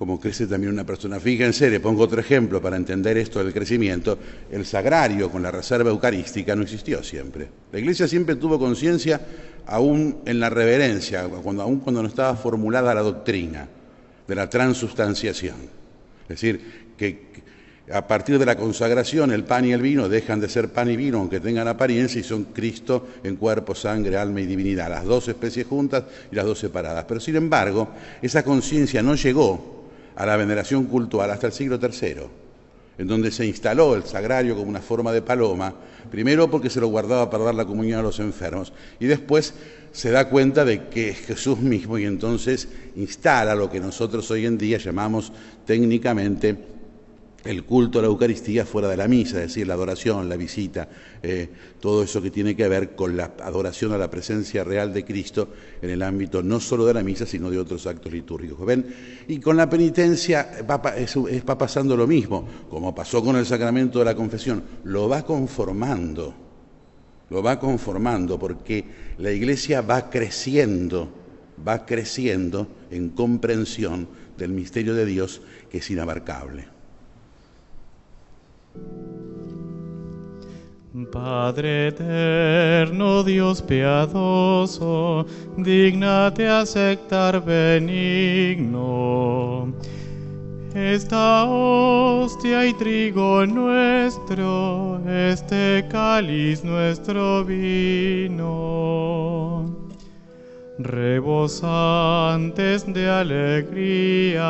como 0.02 0.20
crece 0.20 0.48
también 0.48 0.74
una 0.74 0.84
persona. 0.84 1.20
Fíjense, 1.20 1.70
le 1.70 1.80
pongo 1.80 2.02
otro 2.02 2.20
ejemplo 2.20 2.60
para 2.60 2.76
entender 2.76 3.20
esto 3.20 3.44
del 3.44 3.54
crecimiento. 3.54 4.18
El 4.50 4.66
sagrario 4.66 5.30
con 5.30 5.44
la 5.44 5.52
reserva 5.52 5.92
eucarística 5.92 6.56
no 6.56 6.64
existió 6.64 7.04
siempre. 7.04 7.48
La 7.72 7.78
Iglesia 7.78 8.08
siempre 8.08 8.36
tuvo 8.36 8.58
conciencia, 8.58 9.22
aún 9.68 10.22
en 10.26 10.40
la 10.40 10.50
reverencia, 10.50 11.28
cuando, 11.28 11.62
aún 11.62 11.82
cuando 11.82 12.02
no 12.02 12.08
estaba 12.08 12.36
formulada 12.36 12.96
la 12.96 13.04
doctrina 13.04 13.68
de 14.28 14.34
la 14.34 14.50
transubstanciación. 14.50 15.58
Es 16.24 16.30
decir, 16.30 16.96
que 16.98 17.28
a 17.94 18.08
partir 18.08 18.40
de 18.40 18.46
la 18.48 18.56
consagración 18.56 19.32
el 19.32 19.44
pan 19.44 19.66
y 19.66 19.72
el 19.72 19.84
vino 19.84 20.10
dejan 20.10 20.40
de 20.40 20.50
ser 20.50 20.70
pan 20.70 20.90
y 20.90 20.96
vino, 20.98 21.20
aunque 21.20 21.40
tengan 21.40 21.68
apariencia, 21.68 22.20
y 22.20 22.24
son 22.24 22.46
Cristo 22.46 23.08
en 23.24 23.36
cuerpo, 23.36 23.76
sangre, 23.76 24.18
alma 24.18 24.42
y 24.42 24.48
divinidad, 24.48 24.90
las 24.90 25.06
dos 25.06 25.28
especies 25.28 25.68
juntas 25.68 26.06
y 26.32 26.36
las 26.36 26.46
dos 26.46 26.58
separadas. 26.58 27.06
Pero 27.08 27.20
sin 27.20 27.36
embargo, 27.36 27.90
esa 28.20 28.42
conciencia 28.42 29.04
no 29.04 29.14
llegó 29.14 29.81
a 30.16 30.26
la 30.26 30.38
veneración 30.38 30.86
cultural 30.86 31.32
hasta 31.32 31.48
el 31.48 31.54
siglo 31.54 31.80
III, 31.82 32.24
en 32.98 33.08
donde 33.08 33.32
se 33.32 33.46
instaló 33.46 33.96
el 33.96 34.04
sagrario 34.04 34.56
como 34.56 34.70
una 34.70 34.82
forma 34.82 35.12
de 35.12 35.22
paloma, 35.22 35.74
primero 36.10 36.50
porque 36.50 36.70
se 36.70 36.82
lo 36.82 36.88
guardaba 36.88 37.30
para 37.30 37.46
dar 37.46 37.56
la 37.56 37.66
comunión 37.66 38.00
a 38.00 38.04
los 38.04 38.20
enfermos, 38.20 38.74
y 39.00 39.06
después 39.06 39.54
se 39.92 40.12
da 40.12 40.30
cuenta 40.30 40.66
de 40.66 40.88
que 40.88 41.10
es 41.10 41.18
Jesús 41.20 41.60
mismo 41.60 41.98
y 41.98 42.06
entonces 42.06 42.68
instala 42.96 43.56
lo 43.56 43.70
que 43.70 43.80
nosotros 43.80 44.30
hoy 44.32 44.46
en 44.46 44.58
día 44.58 44.78
llamamos 44.78 45.34
técnicamente 45.66 46.58
el 47.44 47.64
culto 47.64 48.00
a 48.00 48.02
la 48.02 48.08
Eucaristía 48.08 48.66
fuera 48.66 48.88
de 48.88 48.98
la 48.98 49.08
misa, 49.08 49.38
es 49.38 49.48
decir, 49.48 49.68
la 49.68 49.74
adoración, 49.74 50.30
la 50.30 50.38
visita, 50.38 50.88
eh, 51.24 51.50
todo 51.80 52.04
eso 52.04 52.22
que 52.22 52.30
tiene 52.30 52.56
que 52.56 52.68
ver 52.68 52.96
con 52.96 53.18
la 53.18 53.34
adoración 53.42 53.94
a 53.94 53.98
la 53.98 54.10
presencia 54.10 54.64
real 54.64 54.94
de 54.94 55.04
Cristo 55.04 55.50
en 55.82 55.90
el 55.90 56.04
ámbito 56.04 56.44
no 56.44 56.60
solo 56.60 56.86
de 56.86 56.94
la 56.94 57.04
misa, 57.04 57.26
sino 57.26 57.50
de 57.50 57.58
otros 57.58 57.88
actos 57.88 58.12
litúrgicos. 58.12 58.66
¿Ven? 58.66 58.86
Y 59.28 59.40
con 59.40 59.58
la 59.58 59.70
penitencia 59.70 60.64
va, 60.70 60.78
va 60.78 61.58
pasando 61.58 61.98
lo 61.98 62.08
mismo, 62.08 62.48
como 62.70 62.94
pasó 62.94 63.24
con 63.24 63.36
el 63.36 63.46
sacramento 63.46 64.00
de 64.00 64.06
la 64.06 64.16
confesión, 64.16 64.64
lo 64.84 65.10
va 65.10 65.24
conformando, 65.24 66.34
lo 67.30 67.42
va 67.42 67.60
conformando, 67.60 68.38
porque 68.38 68.86
la 69.18 69.32
Iglesia 69.32 69.82
va 69.82 70.10
creciendo, 70.10 71.10
va 71.68 71.86
creciendo 71.86 72.68
en 72.92 73.10
comprensión 73.10 74.08
del 74.38 74.52
misterio 74.52 74.94
de 74.94 75.06
Dios 75.06 75.42
que 75.70 75.80
es 75.80 75.90
inabarcable. 75.90 76.81
Padre 81.12 81.88
eterno, 81.88 83.24
Dios 83.24 83.62
piadoso, 83.62 85.26
dignate 85.58 86.50
aceptar 86.50 87.40
benigno 87.40 88.82
esta 90.74 91.46
hostia 91.46 92.66
y 92.66 92.74
trigo 92.74 93.46
nuestro, 93.46 95.02
este 95.08 95.86
cáliz 95.90 96.64
nuestro 96.64 97.44
vino. 97.44 98.50
Rebosantes 100.80 101.92
de 102.92 103.10
alegría, 103.10 104.44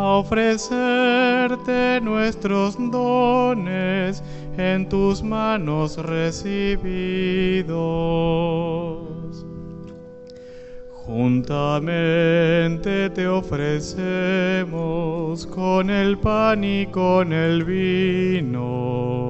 a 0.00 0.16
ofrecerte 0.16 2.00
nuestros 2.00 2.76
dones 2.90 4.24
en 4.56 4.88
tus 4.88 5.22
manos 5.22 5.98
recibidos. 5.98 7.68
Juntamente 11.04 13.10
te 13.10 13.28
ofrecemos 13.28 14.66
con 15.46 15.90
el 15.90 16.16
pan 16.16 16.64
y 16.64 16.86
con 16.86 17.34
el 17.34 17.64
vino 17.64 19.20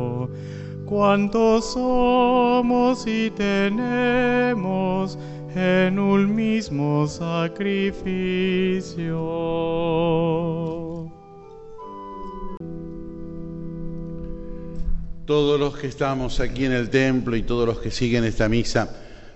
cuantos 0.91 1.73
somos 1.73 3.07
y 3.07 3.31
tenemos 3.31 5.17
en 5.55 5.99
un 5.99 6.35
mismo 6.35 7.07
sacrificio. 7.07 9.17
Todos 15.31 15.61
los 15.61 15.79
que 15.79 15.87
estamos 15.87 16.41
aquí 16.41 16.65
en 16.65 16.73
el 16.73 16.91
templo 16.91 17.37
y 17.37 17.45
todos 17.45 17.65
los 17.65 17.79
que 17.79 17.93
siguen 17.93 18.25
esta 18.25 18.49
misa 18.49 18.91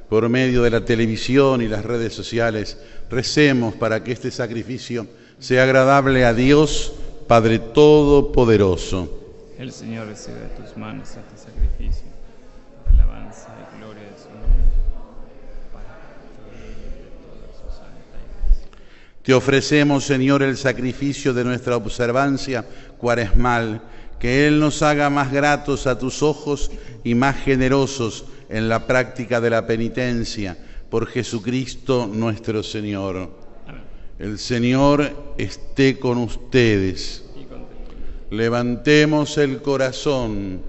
por 0.09 0.29
medio 0.29 0.65
de 0.65 0.71
la 0.71 0.85
televisión 0.85 1.63
y 1.63 1.69
las 1.69 1.85
redes 1.85 2.13
sociales, 2.13 2.77
recemos 3.09 3.77
para 3.77 4.03
que 4.03 4.11
este 4.11 4.33
sacrificio 4.33 5.07
sea 5.39 5.63
agradable 5.63 6.25
a 6.25 6.35
Dios, 6.35 6.93
Padre 7.29 7.61
Todopoderoso. 7.61 9.09
El 9.57 9.71
Señor 9.71 10.09
recibe 10.09 10.41
de 10.41 10.49
tus 10.49 10.77
manos 10.77 11.11
este 11.11 11.53
sacrificio, 11.53 12.09
alabanza 12.89 13.55
y 13.73 13.79
gloria 13.79 14.03
de 14.03 14.19
su 14.19 14.31
nombre, 14.31 14.65
para 15.73 15.95
de 16.51 17.07
toda 17.23 17.53
su 17.53 17.71
santa 17.71 18.19
iglesia. 18.19 18.69
Te 19.23 19.33
ofrecemos, 19.33 20.03
Señor, 20.03 20.43
el 20.43 20.57
sacrificio 20.57 21.33
de 21.33 21.45
nuestra 21.45 21.77
observancia 21.77 22.65
cuaresmal, 22.99 23.81
que 24.25 24.47
Él 24.47 24.59
nos 24.59 24.81
haga 24.81 25.11
más 25.11 25.31
gratos 25.31 25.87
a 25.87 25.99
tus 25.99 26.23
ojos 26.23 26.71
y 27.05 27.15
más 27.15 27.37
generosos 27.37 28.25
en 28.49 28.71
la 28.71 28.87
práctica 28.87 29.39
de 29.39 29.51
la 29.51 29.67
penitencia, 29.67 30.57
por 30.89 31.07
Jesucristo 31.09 32.09
nuestro 32.11 32.63
Señor. 32.63 33.29
El 34.19 34.39
Señor 34.39 35.35
esté 35.37 35.99
con 35.99 36.17
ustedes 36.17 37.23
Levantemos 38.31 39.37
el 39.37 39.61
corazón. 39.61 40.63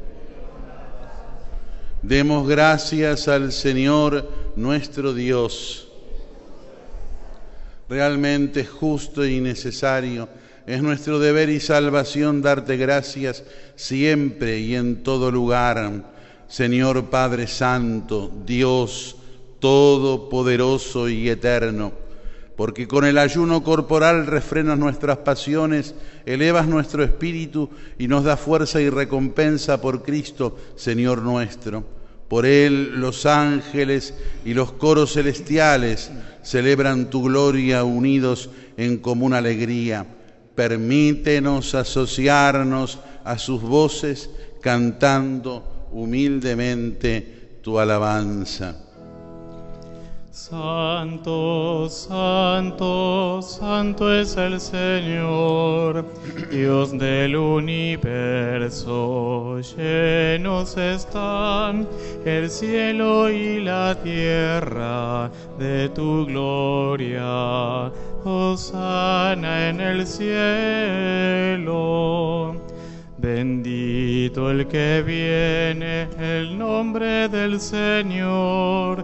Demos 2.02 2.50
gracias 2.50 3.30
al 3.30 3.54
Señor 3.54 4.30
nuestro 4.58 5.14
Dios. 5.14 5.90
Realmente 7.88 8.60
es 8.60 8.70
justo 8.70 9.26
y 9.26 9.40
necesario. 9.40 10.28
Es 10.68 10.82
nuestro 10.82 11.20
deber 11.20 11.50
y 11.50 11.60
salvación 11.60 12.42
darte 12.42 12.78
gracias 12.78 13.44
siempre 13.76 14.60
y 14.60 14.76
en 14.76 15.04
todo 15.04 15.32
lugar. 15.32 16.14
Señor 16.48 17.10
Padre 17.10 17.48
Santo, 17.48 18.32
Dios 18.46 19.18
Todopoderoso 19.60 21.10
y 21.10 21.30
Eterno 21.30 22.06
porque 22.56 22.88
con 22.88 23.06
el 23.06 23.18
ayuno 23.18 23.64
corporal 23.64 24.28
refrenas 24.28 24.80
nuestras 24.80 25.18
pasiones, 25.18 25.94
elevas 26.26 26.68
nuestro 26.68 27.04
espíritu 27.04 27.70
y 28.00 28.08
nos 28.08 28.24
da 28.24 28.38
fuerza 28.38 28.82
y 28.82 28.90
recompensa 28.90 29.82
por 29.82 30.04
Cristo, 30.04 30.58
Señor 30.76 31.22
nuestro. 31.22 31.84
Por 32.30 32.46
Él 32.46 33.00
los 33.00 33.26
ángeles 33.26 34.14
y 34.46 34.54
los 34.54 34.72
coros 34.72 35.14
celestiales 35.14 36.12
celebran 36.44 37.10
tu 37.10 37.24
gloria 37.24 37.84
unidos 37.84 38.50
en 38.78 38.98
común 38.98 39.34
alegría. 39.34 40.06
Permítenos 40.56 41.76
asociarnos 41.76 43.00
a 43.24 43.38
sus 43.38 43.62
voces 43.62 44.30
cantando 44.62 45.90
humildemente 45.92 47.60
tu 47.62 47.78
alabanza. 47.78 48.85
Santo, 50.36 51.88
santo, 51.90 53.42
santo 53.42 54.14
es 54.14 54.36
el 54.36 54.60
Señor, 54.60 56.06
Dios 56.52 56.92
del 56.92 57.38
universo. 57.38 58.82
Llenos 59.62 60.76
están 60.76 61.88
el 62.26 62.50
cielo 62.50 63.30
y 63.30 63.62
la 63.62 63.96
tierra 64.04 65.32
de 65.58 65.88
tu 65.88 66.26
gloria. 66.26 67.90
Hosana 68.26 69.70
en 69.70 69.80
el 69.80 70.06
cielo. 70.06 71.56
Bendito 73.26 74.52
el 74.52 74.68
que 74.68 75.02
viene, 75.02 76.08
el 76.20 76.56
nombre 76.56 77.28
del 77.28 77.60
Señor, 77.60 79.04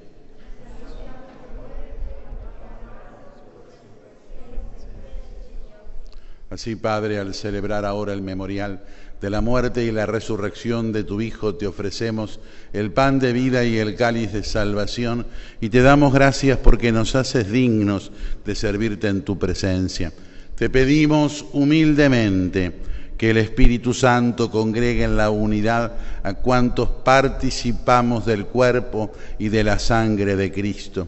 Así, 6.51 6.75
Padre, 6.75 7.17
al 7.17 7.33
celebrar 7.33 7.85
ahora 7.85 8.11
el 8.11 8.21
memorial 8.21 8.81
de 9.21 9.29
la 9.29 9.39
muerte 9.39 9.85
y 9.85 9.91
la 9.91 10.05
resurrección 10.05 10.91
de 10.91 11.05
tu 11.05 11.21
Hijo, 11.21 11.55
te 11.55 11.65
ofrecemos 11.65 12.41
el 12.73 12.91
pan 12.91 13.19
de 13.19 13.31
vida 13.31 13.63
y 13.63 13.77
el 13.77 13.95
cáliz 13.95 14.33
de 14.33 14.43
salvación 14.43 15.27
y 15.61 15.69
te 15.69 15.81
damos 15.81 16.13
gracias 16.13 16.57
porque 16.57 16.91
nos 16.91 17.15
haces 17.15 17.49
dignos 17.49 18.11
de 18.43 18.53
servirte 18.55 19.07
en 19.07 19.21
tu 19.21 19.39
presencia. 19.39 20.11
Te 20.55 20.69
pedimos 20.69 21.45
humildemente 21.53 22.73
que 23.17 23.29
el 23.29 23.37
Espíritu 23.37 23.93
Santo 23.93 24.51
congregue 24.51 25.05
en 25.05 25.15
la 25.15 25.29
unidad 25.29 25.93
a 26.21 26.33
cuantos 26.33 26.89
participamos 27.05 28.25
del 28.25 28.45
cuerpo 28.45 29.13
y 29.39 29.47
de 29.47 29.63
la 29.63 29.79
sangre 29.79 30.35
de 30.35 30.51
Cristo. 30.51 31.07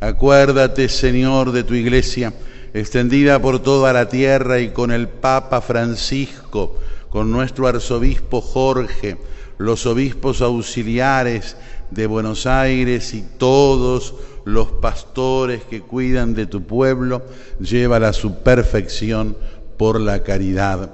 Acuérdate, 0.00 0.88
Señor, 0.88 1.52
de 1.52 1.62
tu 1.62 1.74
iglesia, 1.74 2.32
extendida 2.74 3.40
por 3.40 3.60
toda 3.60 3.92
la 3.92 4.08
tierra 4.08 4.60
y 4.60 4.70
con 4.70 4.90
el 4.90 5.08
Papa 5.08 5.60
Francisco, 5.60 6.76
con 7.08 7.30
nuestro 7.30 7.66
arzobispo 7.66 8.40
Jorge, 8.40 9.16
los 9.58 9.86
obispos 9.86 10.40
auxiliares 10.40 11.56
de 11.90 12.06
Buenos 12.06 12.46
Aires 12.46 13.12
y 13.14 13.22
todos 13.36 14.14
los 14.44 14.68
pastores 14.68 15.64
que 15.64 15.82
cuidan 15.82 16.34
de 16.34 16.46
tu 16.46 16.62
pueblo, 16.62 17.22
llévala 17.58 18.08
a 18.08 18.12
su 18.12 18.36
perfección 18.42 19.36
por 19.76 20.00
la 20.00 20.22
caridad. 20.22 20.90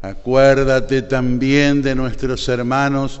Acuérdate 0.00 1.02
también 1.02 1.80
de 1.80 1.94
nuestros 1.94 2.48
hermanos 2.48 3.20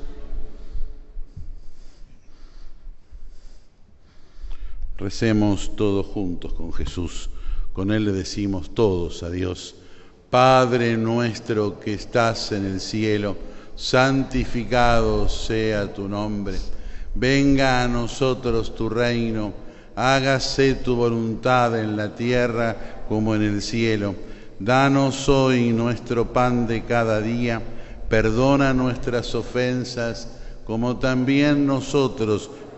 Recemos 5.01 5.75
todos 5.75 6.05
juntos 6.05 6.53
con 6.53 6.71
Jesús. 6.71 7.31
Con 7.73 7.91
Él 7.91 8.05
le 8.05 8.11
decimos 8.11 8.75
todos 8.75 9.23
a 9.23 9.31
Dios, 9.31 9.73
Padre 10.29 10.95
nuestro 10.95 11.79
que 11.79 11.95
estás 11.95 12.51
en 12.51 12.65
el 12.67 12.79
cielo, 12.79 13.35
santificado 13.75 15.27
sea 15.27 15.91
tu 15.91 16.07
nombre. 16.07 16.57
Venga 17.15 17.81
a 17.81 17.87
nosotros 17.87 18.75
tu 18.75 18.89
reino, 18.89 19.53
hágase 19.95 20.75
tu 20.75 20.95
voluntad 20.95 21.79
en 21.79 21.97
la 21.97 22.13
tierra 22.13 23.03
como 23.09 23.33
en 23.33 23.41
el 23.41 23.63
cielo. 23.63 24.13
Danos 24.59 25.27
hoy 25.27 25.73
nuestro 25.73 26.31
pan 26.31 26.67
de 26.67 26.83
cada 26.83 27.21
día, 27.21 27.59
perdona 28.07 28.71
nuestras 28.71 29.33
ofensas 29.33 30.27
como 30.63 30.97
también 30.97 31.65
nosotros 31.65 32.51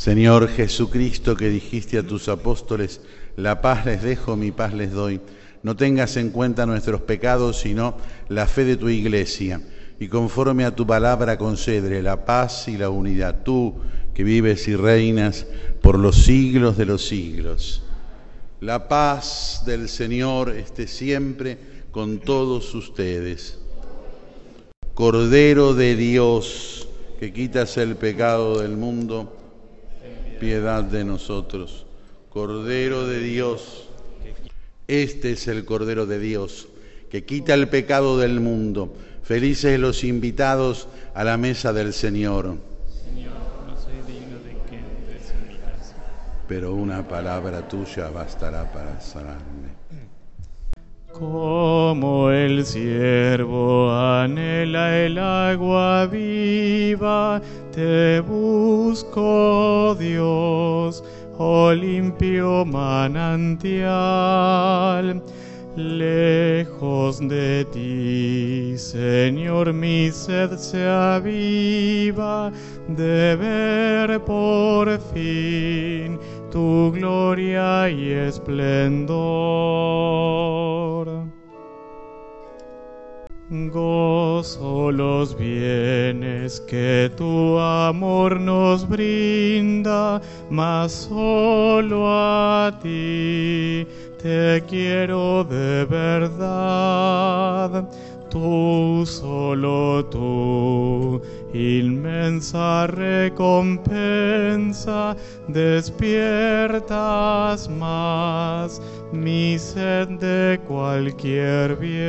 Señor 0.00 0.48
Jesucristo, 0.48 1.36
que 1.36 1.50
dijiste 1.50 1.98
a 1.98 2.02
tus 2.02 2.30
apóstoles, 2.30 3.02
la 3.36 3.60
paz 3.60 3.84
les 3.84 4.02
dejo, 4.02 4.34
mi 4.34 4.50
paz 4.50 4.72
les 4.72 4.92
doy. 4.92 5.20
No 5.62 5.76
tengas 5.76 6.16
en 6.16 6.30
cuenta 6.30 6.64
nuestros 6.64 7.02
pecados, 7.02 7.60
sino 7.60 7.98
la 8.30 8.46
fe 8.46 8.64
de 8.64 8.78
tu 8.78 8.88
iglesia 8.88 9.60
y 9.98 10.08
conforme 10.08 10.64
a 10.64 10.74
tu 10.74 10.86
palabra 10.86 11.36
concedre 11.36 12.02
la 12.02 12.24
paz 12.24 12.66
y 12.68 12.78
la 12.78 12.88
unidad, 12.88 13.42
tú 13.44 13.74
que 14.14 14.24
vives 14.24 14.68
y 14.68 14.74
reinas 14.74 15.46
por 15.82 15.98
los 15.98 16.16
siglos 16.16 16.78
de 16.78 16.86
los 16.86 17.06
siglos. 17.06 17.82
La 18.62 18.88
paz 18.88 19.64
del 19.66 19.86
Señor 19.86 20.48
esté 20.48 20.86
siempre 20.86 21.58
con 21.90 22.20
todos 22.20 22.74
ustedes. 22.74 23.58
Cordero 24.94 25.74
de 25.74 25.94
Dios, 25.94 26.88
que 27.18 27.34
quitas 27.34 27.76
el 27.76 27.96
pecado 27.96 28.60
del 28.60 28.78
mundo, 28.78 29.36
piedad 30.40 30.82
de 30.82 31.04
nosotros. 31.04 31.86
Cordero 32.30 33.06
de 33.06 33.20
Dios, 33.20 33.88
este 34.88 35.32
es 35.32 35.46
el 35.46 35.64
Cordero 35.64 36.06
de 36.06 36.18
Dios, 36.18 36.66
que 37.10 37.24
quita 37.24 37.54
el 37.54 37.68
pecado 37.68 38.18
del 38.18 38.40
mundo. 38.40 38.92
Felices 39.22 39.78
los 39.78 40.02
invitados 40.02 40.88
a 41.14 41.22
la 41.22 41.36
mesa 41.36 41.72
del 41.72 41.92
Señor. 41.92 42.56
Señor, 43.04 43.32
no 43.68 43.76
soy 43.76 43.94
digno 44.12 44.38
de 44.38 44.50
que. 44.68 44.80
Pero 46.48 46.74
una 46.74 47.06
palabra 47.06 47.68
tuya 47.68 48.08
bastará 48.10 48.72
para 48.72 49.00
sanarme. 49.00 49.59
Como 51.12 52.30
el 52.30 52.64
siervo 52.64 53.90
anhela 53.92 54.96
el 54.96 55.18
agua 55.18 56.06
viva, 56.06 57.42
te 57.72 58.20
busco, 58.20 59.94
Dios, 59.98 61.04
oh 61.36 61.72
limpio 61.72 62.64
manantial. 62.64 63.90
Lejos 65.76 67.20
de 67.28 67.64
ti, 67.72 68.74
Señor, 68.76 69.72
mi 69.72 70.10
sed 70.10 70.56
se 70.56 70.86
aviva 70.88 72.50
de 72.88 73.36
ver 73.36 74.20
por 74.24 74.98
fin 75.12 76.18
tu 76.50 76.92
gloria 76.92 77.88
y 77.88 78.10
esplendor. 78.10 79.10
Gozo 83.48 84.92
los 84.92 85.36
bienes 85.36 86.60
que 86.60 87.10
tu 87.16 87.58
amor 87.58 88.38
nos 88.38 88.88
brinda, 88.88 90.20
mas 90.48 90.92
solo 90.92 92.06
a 92.06 92.78
ti 92.80 93.84
te 94.22 94.62
quiero 94.68 95.42
de 95.42 95.84
verdad. 95.84 97.88
Tú 98.30 99.04
solo 99.06 100.04
tú, 100.06 101.20
inmensa 101.52 102.86
recompensa, 102.86 103.96
despiertas 105.48 106.88
más 107.68 108.80
mi 109.12 109.58
sed 109.58 110.08
de 110.20 110.60
cualquier 110.68 111.74
bien. 111.74 112.00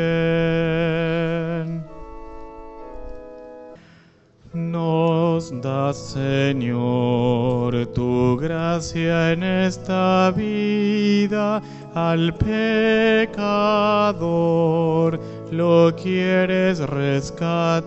Nos 4.53 5.49
das, 5.61 5.97
Señor, 6.13 7.85
tu 7.93 8.37
gracia 8.37 9.31
en 9.31 9.43
esta 9.43 10.31
vida. 10.31 11.61
Al 11.93 12.33
pecador, 12.35 13.29
lo 15.51 15.95
quieres 15.95 16.79
rescatar 16.79 17.81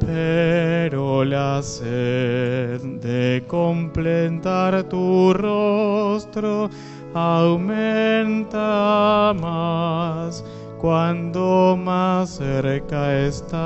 pero 0.00 1.24
la 1.24 1.62
sed 1.62 2.80
de 3.00 3.44
completar 3.46 4.82
tu 4.84 5.32
rostro 5.34 6.70
aumenta 7.14 8.54
más 9.40 10.44
cuando 10.80 11.76
más 11.76 12.30
cerca 12.30 13.18
estás. 13.26 13.58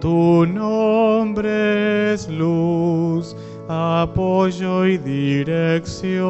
tu 0.00 0.44
nombre 0.44 2.14
es 2.14 2.28
luz, 2.28 3.36
apoyo 3.68 4.84
y 4.86 4.98
dirección. 4.98 6.20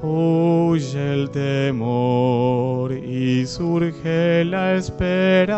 Huye 0.00 1.14
el 1.14 1.28
temor 1.30 2.92
y 2.92 3.44
surge 3.44 4.44
la 4.44 4.74
esperanza, 4.76 5.50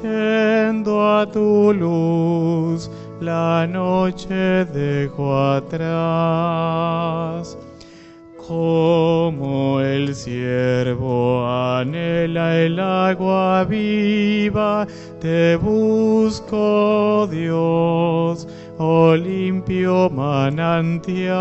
yendo 0.00 1.18
a 1.18 1.26
tu 1.26 1.72
luz, 1.72 2.88
la 3.20 3.66
noche 3.66 4.64
dejo 4.66 5.36
atrás. 5.36 6.38
Como 8.46 9.80
el 9.80 10.14
siervo 10.14 11.44
anhela 11.48 12.56
el 12.58 12.78
agua 12.78 13.64
viva, 13.64 14.86
te 15.20 15.56
busco 15.56 17.26
Dios 17.28 18.46
oh 18.82 19.14
limpio 19.14 20.08
manantial, 20.08 21.34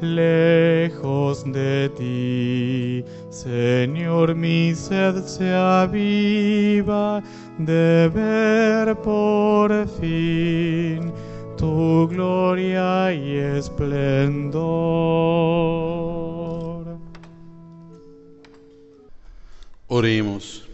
lejos 0.00 1.44
de 1.52 1.88
ti, 1.96 3.04
Señor, 3.30 4.34
mi 4.34 4.74
sed 4.74 5.22
se 5.24 5.54
aviva 5.54 7.22
de 7.58 8.10
ver 8.12 8.96
por 8.96 9.86
fin 10.00 11.12
tu 11.56 12.08
gloria 12.08 13.12
y 13.14 13.36
esplendor. 13.36 14.56
Oremos. 19.86 20.65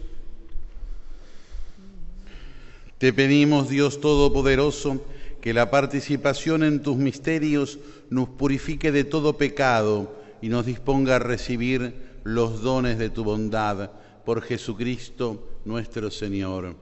Te 3.03 3.11
pedimos, 3.11 3.67
Dios 3.67 3.99
Todopoderoso, 3.99 5.05
que 5.41 5.53
la 5.53 5.69
participación 5.69 6.63
en 6.63 6.81
tus 6.81 6.95
misterios 6.95 7.77
nos 8.09 8.29
purifique 8.29 8.93
de 8.93 9.03
todo 9.03 9.35
pecado 9.35 10.15
y 10.41 10.47
nos 10.47 10.65
disponga 10.65 11.17
a 11.17 11.19
recibir 11.19 11.95
los 12.23 12.61
dones 12.61 12.97
de 12.97 13.09
tu 13.09 13.25
bondad 13.25 13.91
por 14.23 14.41
Jesucristo 14.41 15.59
nuestro 15.65 16.11
Señor. 16.11 16.77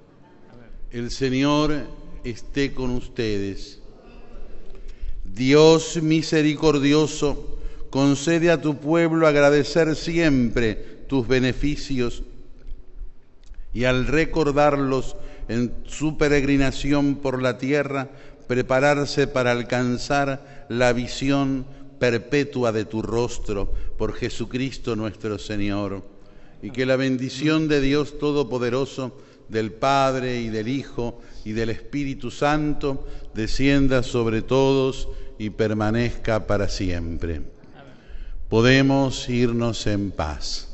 El 0.91 1.09
Señor 1.09 1.87
esté 2.23 2.71
con 2.71 2.91
ustedes. 2.91 3.81
Dios 5.25 6.03
misericordioso, 6.03 7.57
concede 7.89 8.51
a 8.51 8.61
tu 8.61 8.77
pueblo 8.77 9.25
agradecer 9.25 9.95
siempre 9.95 10.75
tus 11.07 11.27
beneficios 11.27 12.21
y 13.73 13.85
al 13.85 14.07
recordarlos 14.07 15.15
en 15.47 15.73
su 15.85 16.17
peregrinación 16.17 17.15
por 17.15 17.41
la 17.41 17.57
tierra, 17.57 18.09
prepararse 18.47 19.27
para 19.27 19.51
alcanzar 19.51 20.65
la 20.69 20.93
visión 20.93 21.65
perpetua 21.99 22.71
de 22.71 22.85
tu 22.85 23.01
rostro 23.01 23.71
por 23.97 24.13
Jesucristo 24.13 24.95
nuestro 24.95 25.37
Señor. 25.37 26.03
Y 26.61 26.71
que 26.71 26.85
la 26.85 26.95
bendición 26.95 27.67
de 27.67 27.81
Dios 27.81 28.19
Todopoderoso, 28.19 29.17
del 29.49 29.71
Padre 29.71 30.41
y 30.41 30.49
del 30.49 30.67
Hijo 30.67 31.21
y 31.43 31.51
del 31.51 31.69
Espíritu 31.69 32.31
Santo, 32.31 33.07
descienda 33.33 34.03
sobre 34.03 34.41
todos 34.41 35.09
y 35.37 35.49
permanezca 35.49 36.45
para 36.45 36.69
siempre. 36.69 37.41
Podemos 38.49 39.27
irnos 39.29 39.87
en 39.87 40.11
paz. 40.11 40.67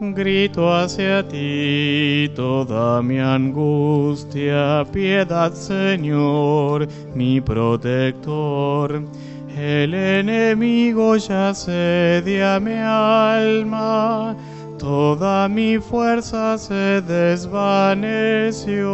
Grito 0.00 0.72
hacia 0.72 1.24
ti 1.24 2.30
toda 2.36 3.02
mi 3.02 3.18
angustia, 3.18 4.86
piedad 4.92 5.52
Señor, 5.52 6.86
mi 7.16 7.40
protector. 7.40 9.02
El 9.56 9.94
enemigo 9.94 11.16
ya 11.16 11.52
sedia 11.52 12.60
mi 12.60 12.74
alma, 12.74 14.36
toda 14.78 15.48
mi 15.48 15.78
fuerza 15.78 16.56
se 16.58 17.02
desvaneció. 17.02 18.86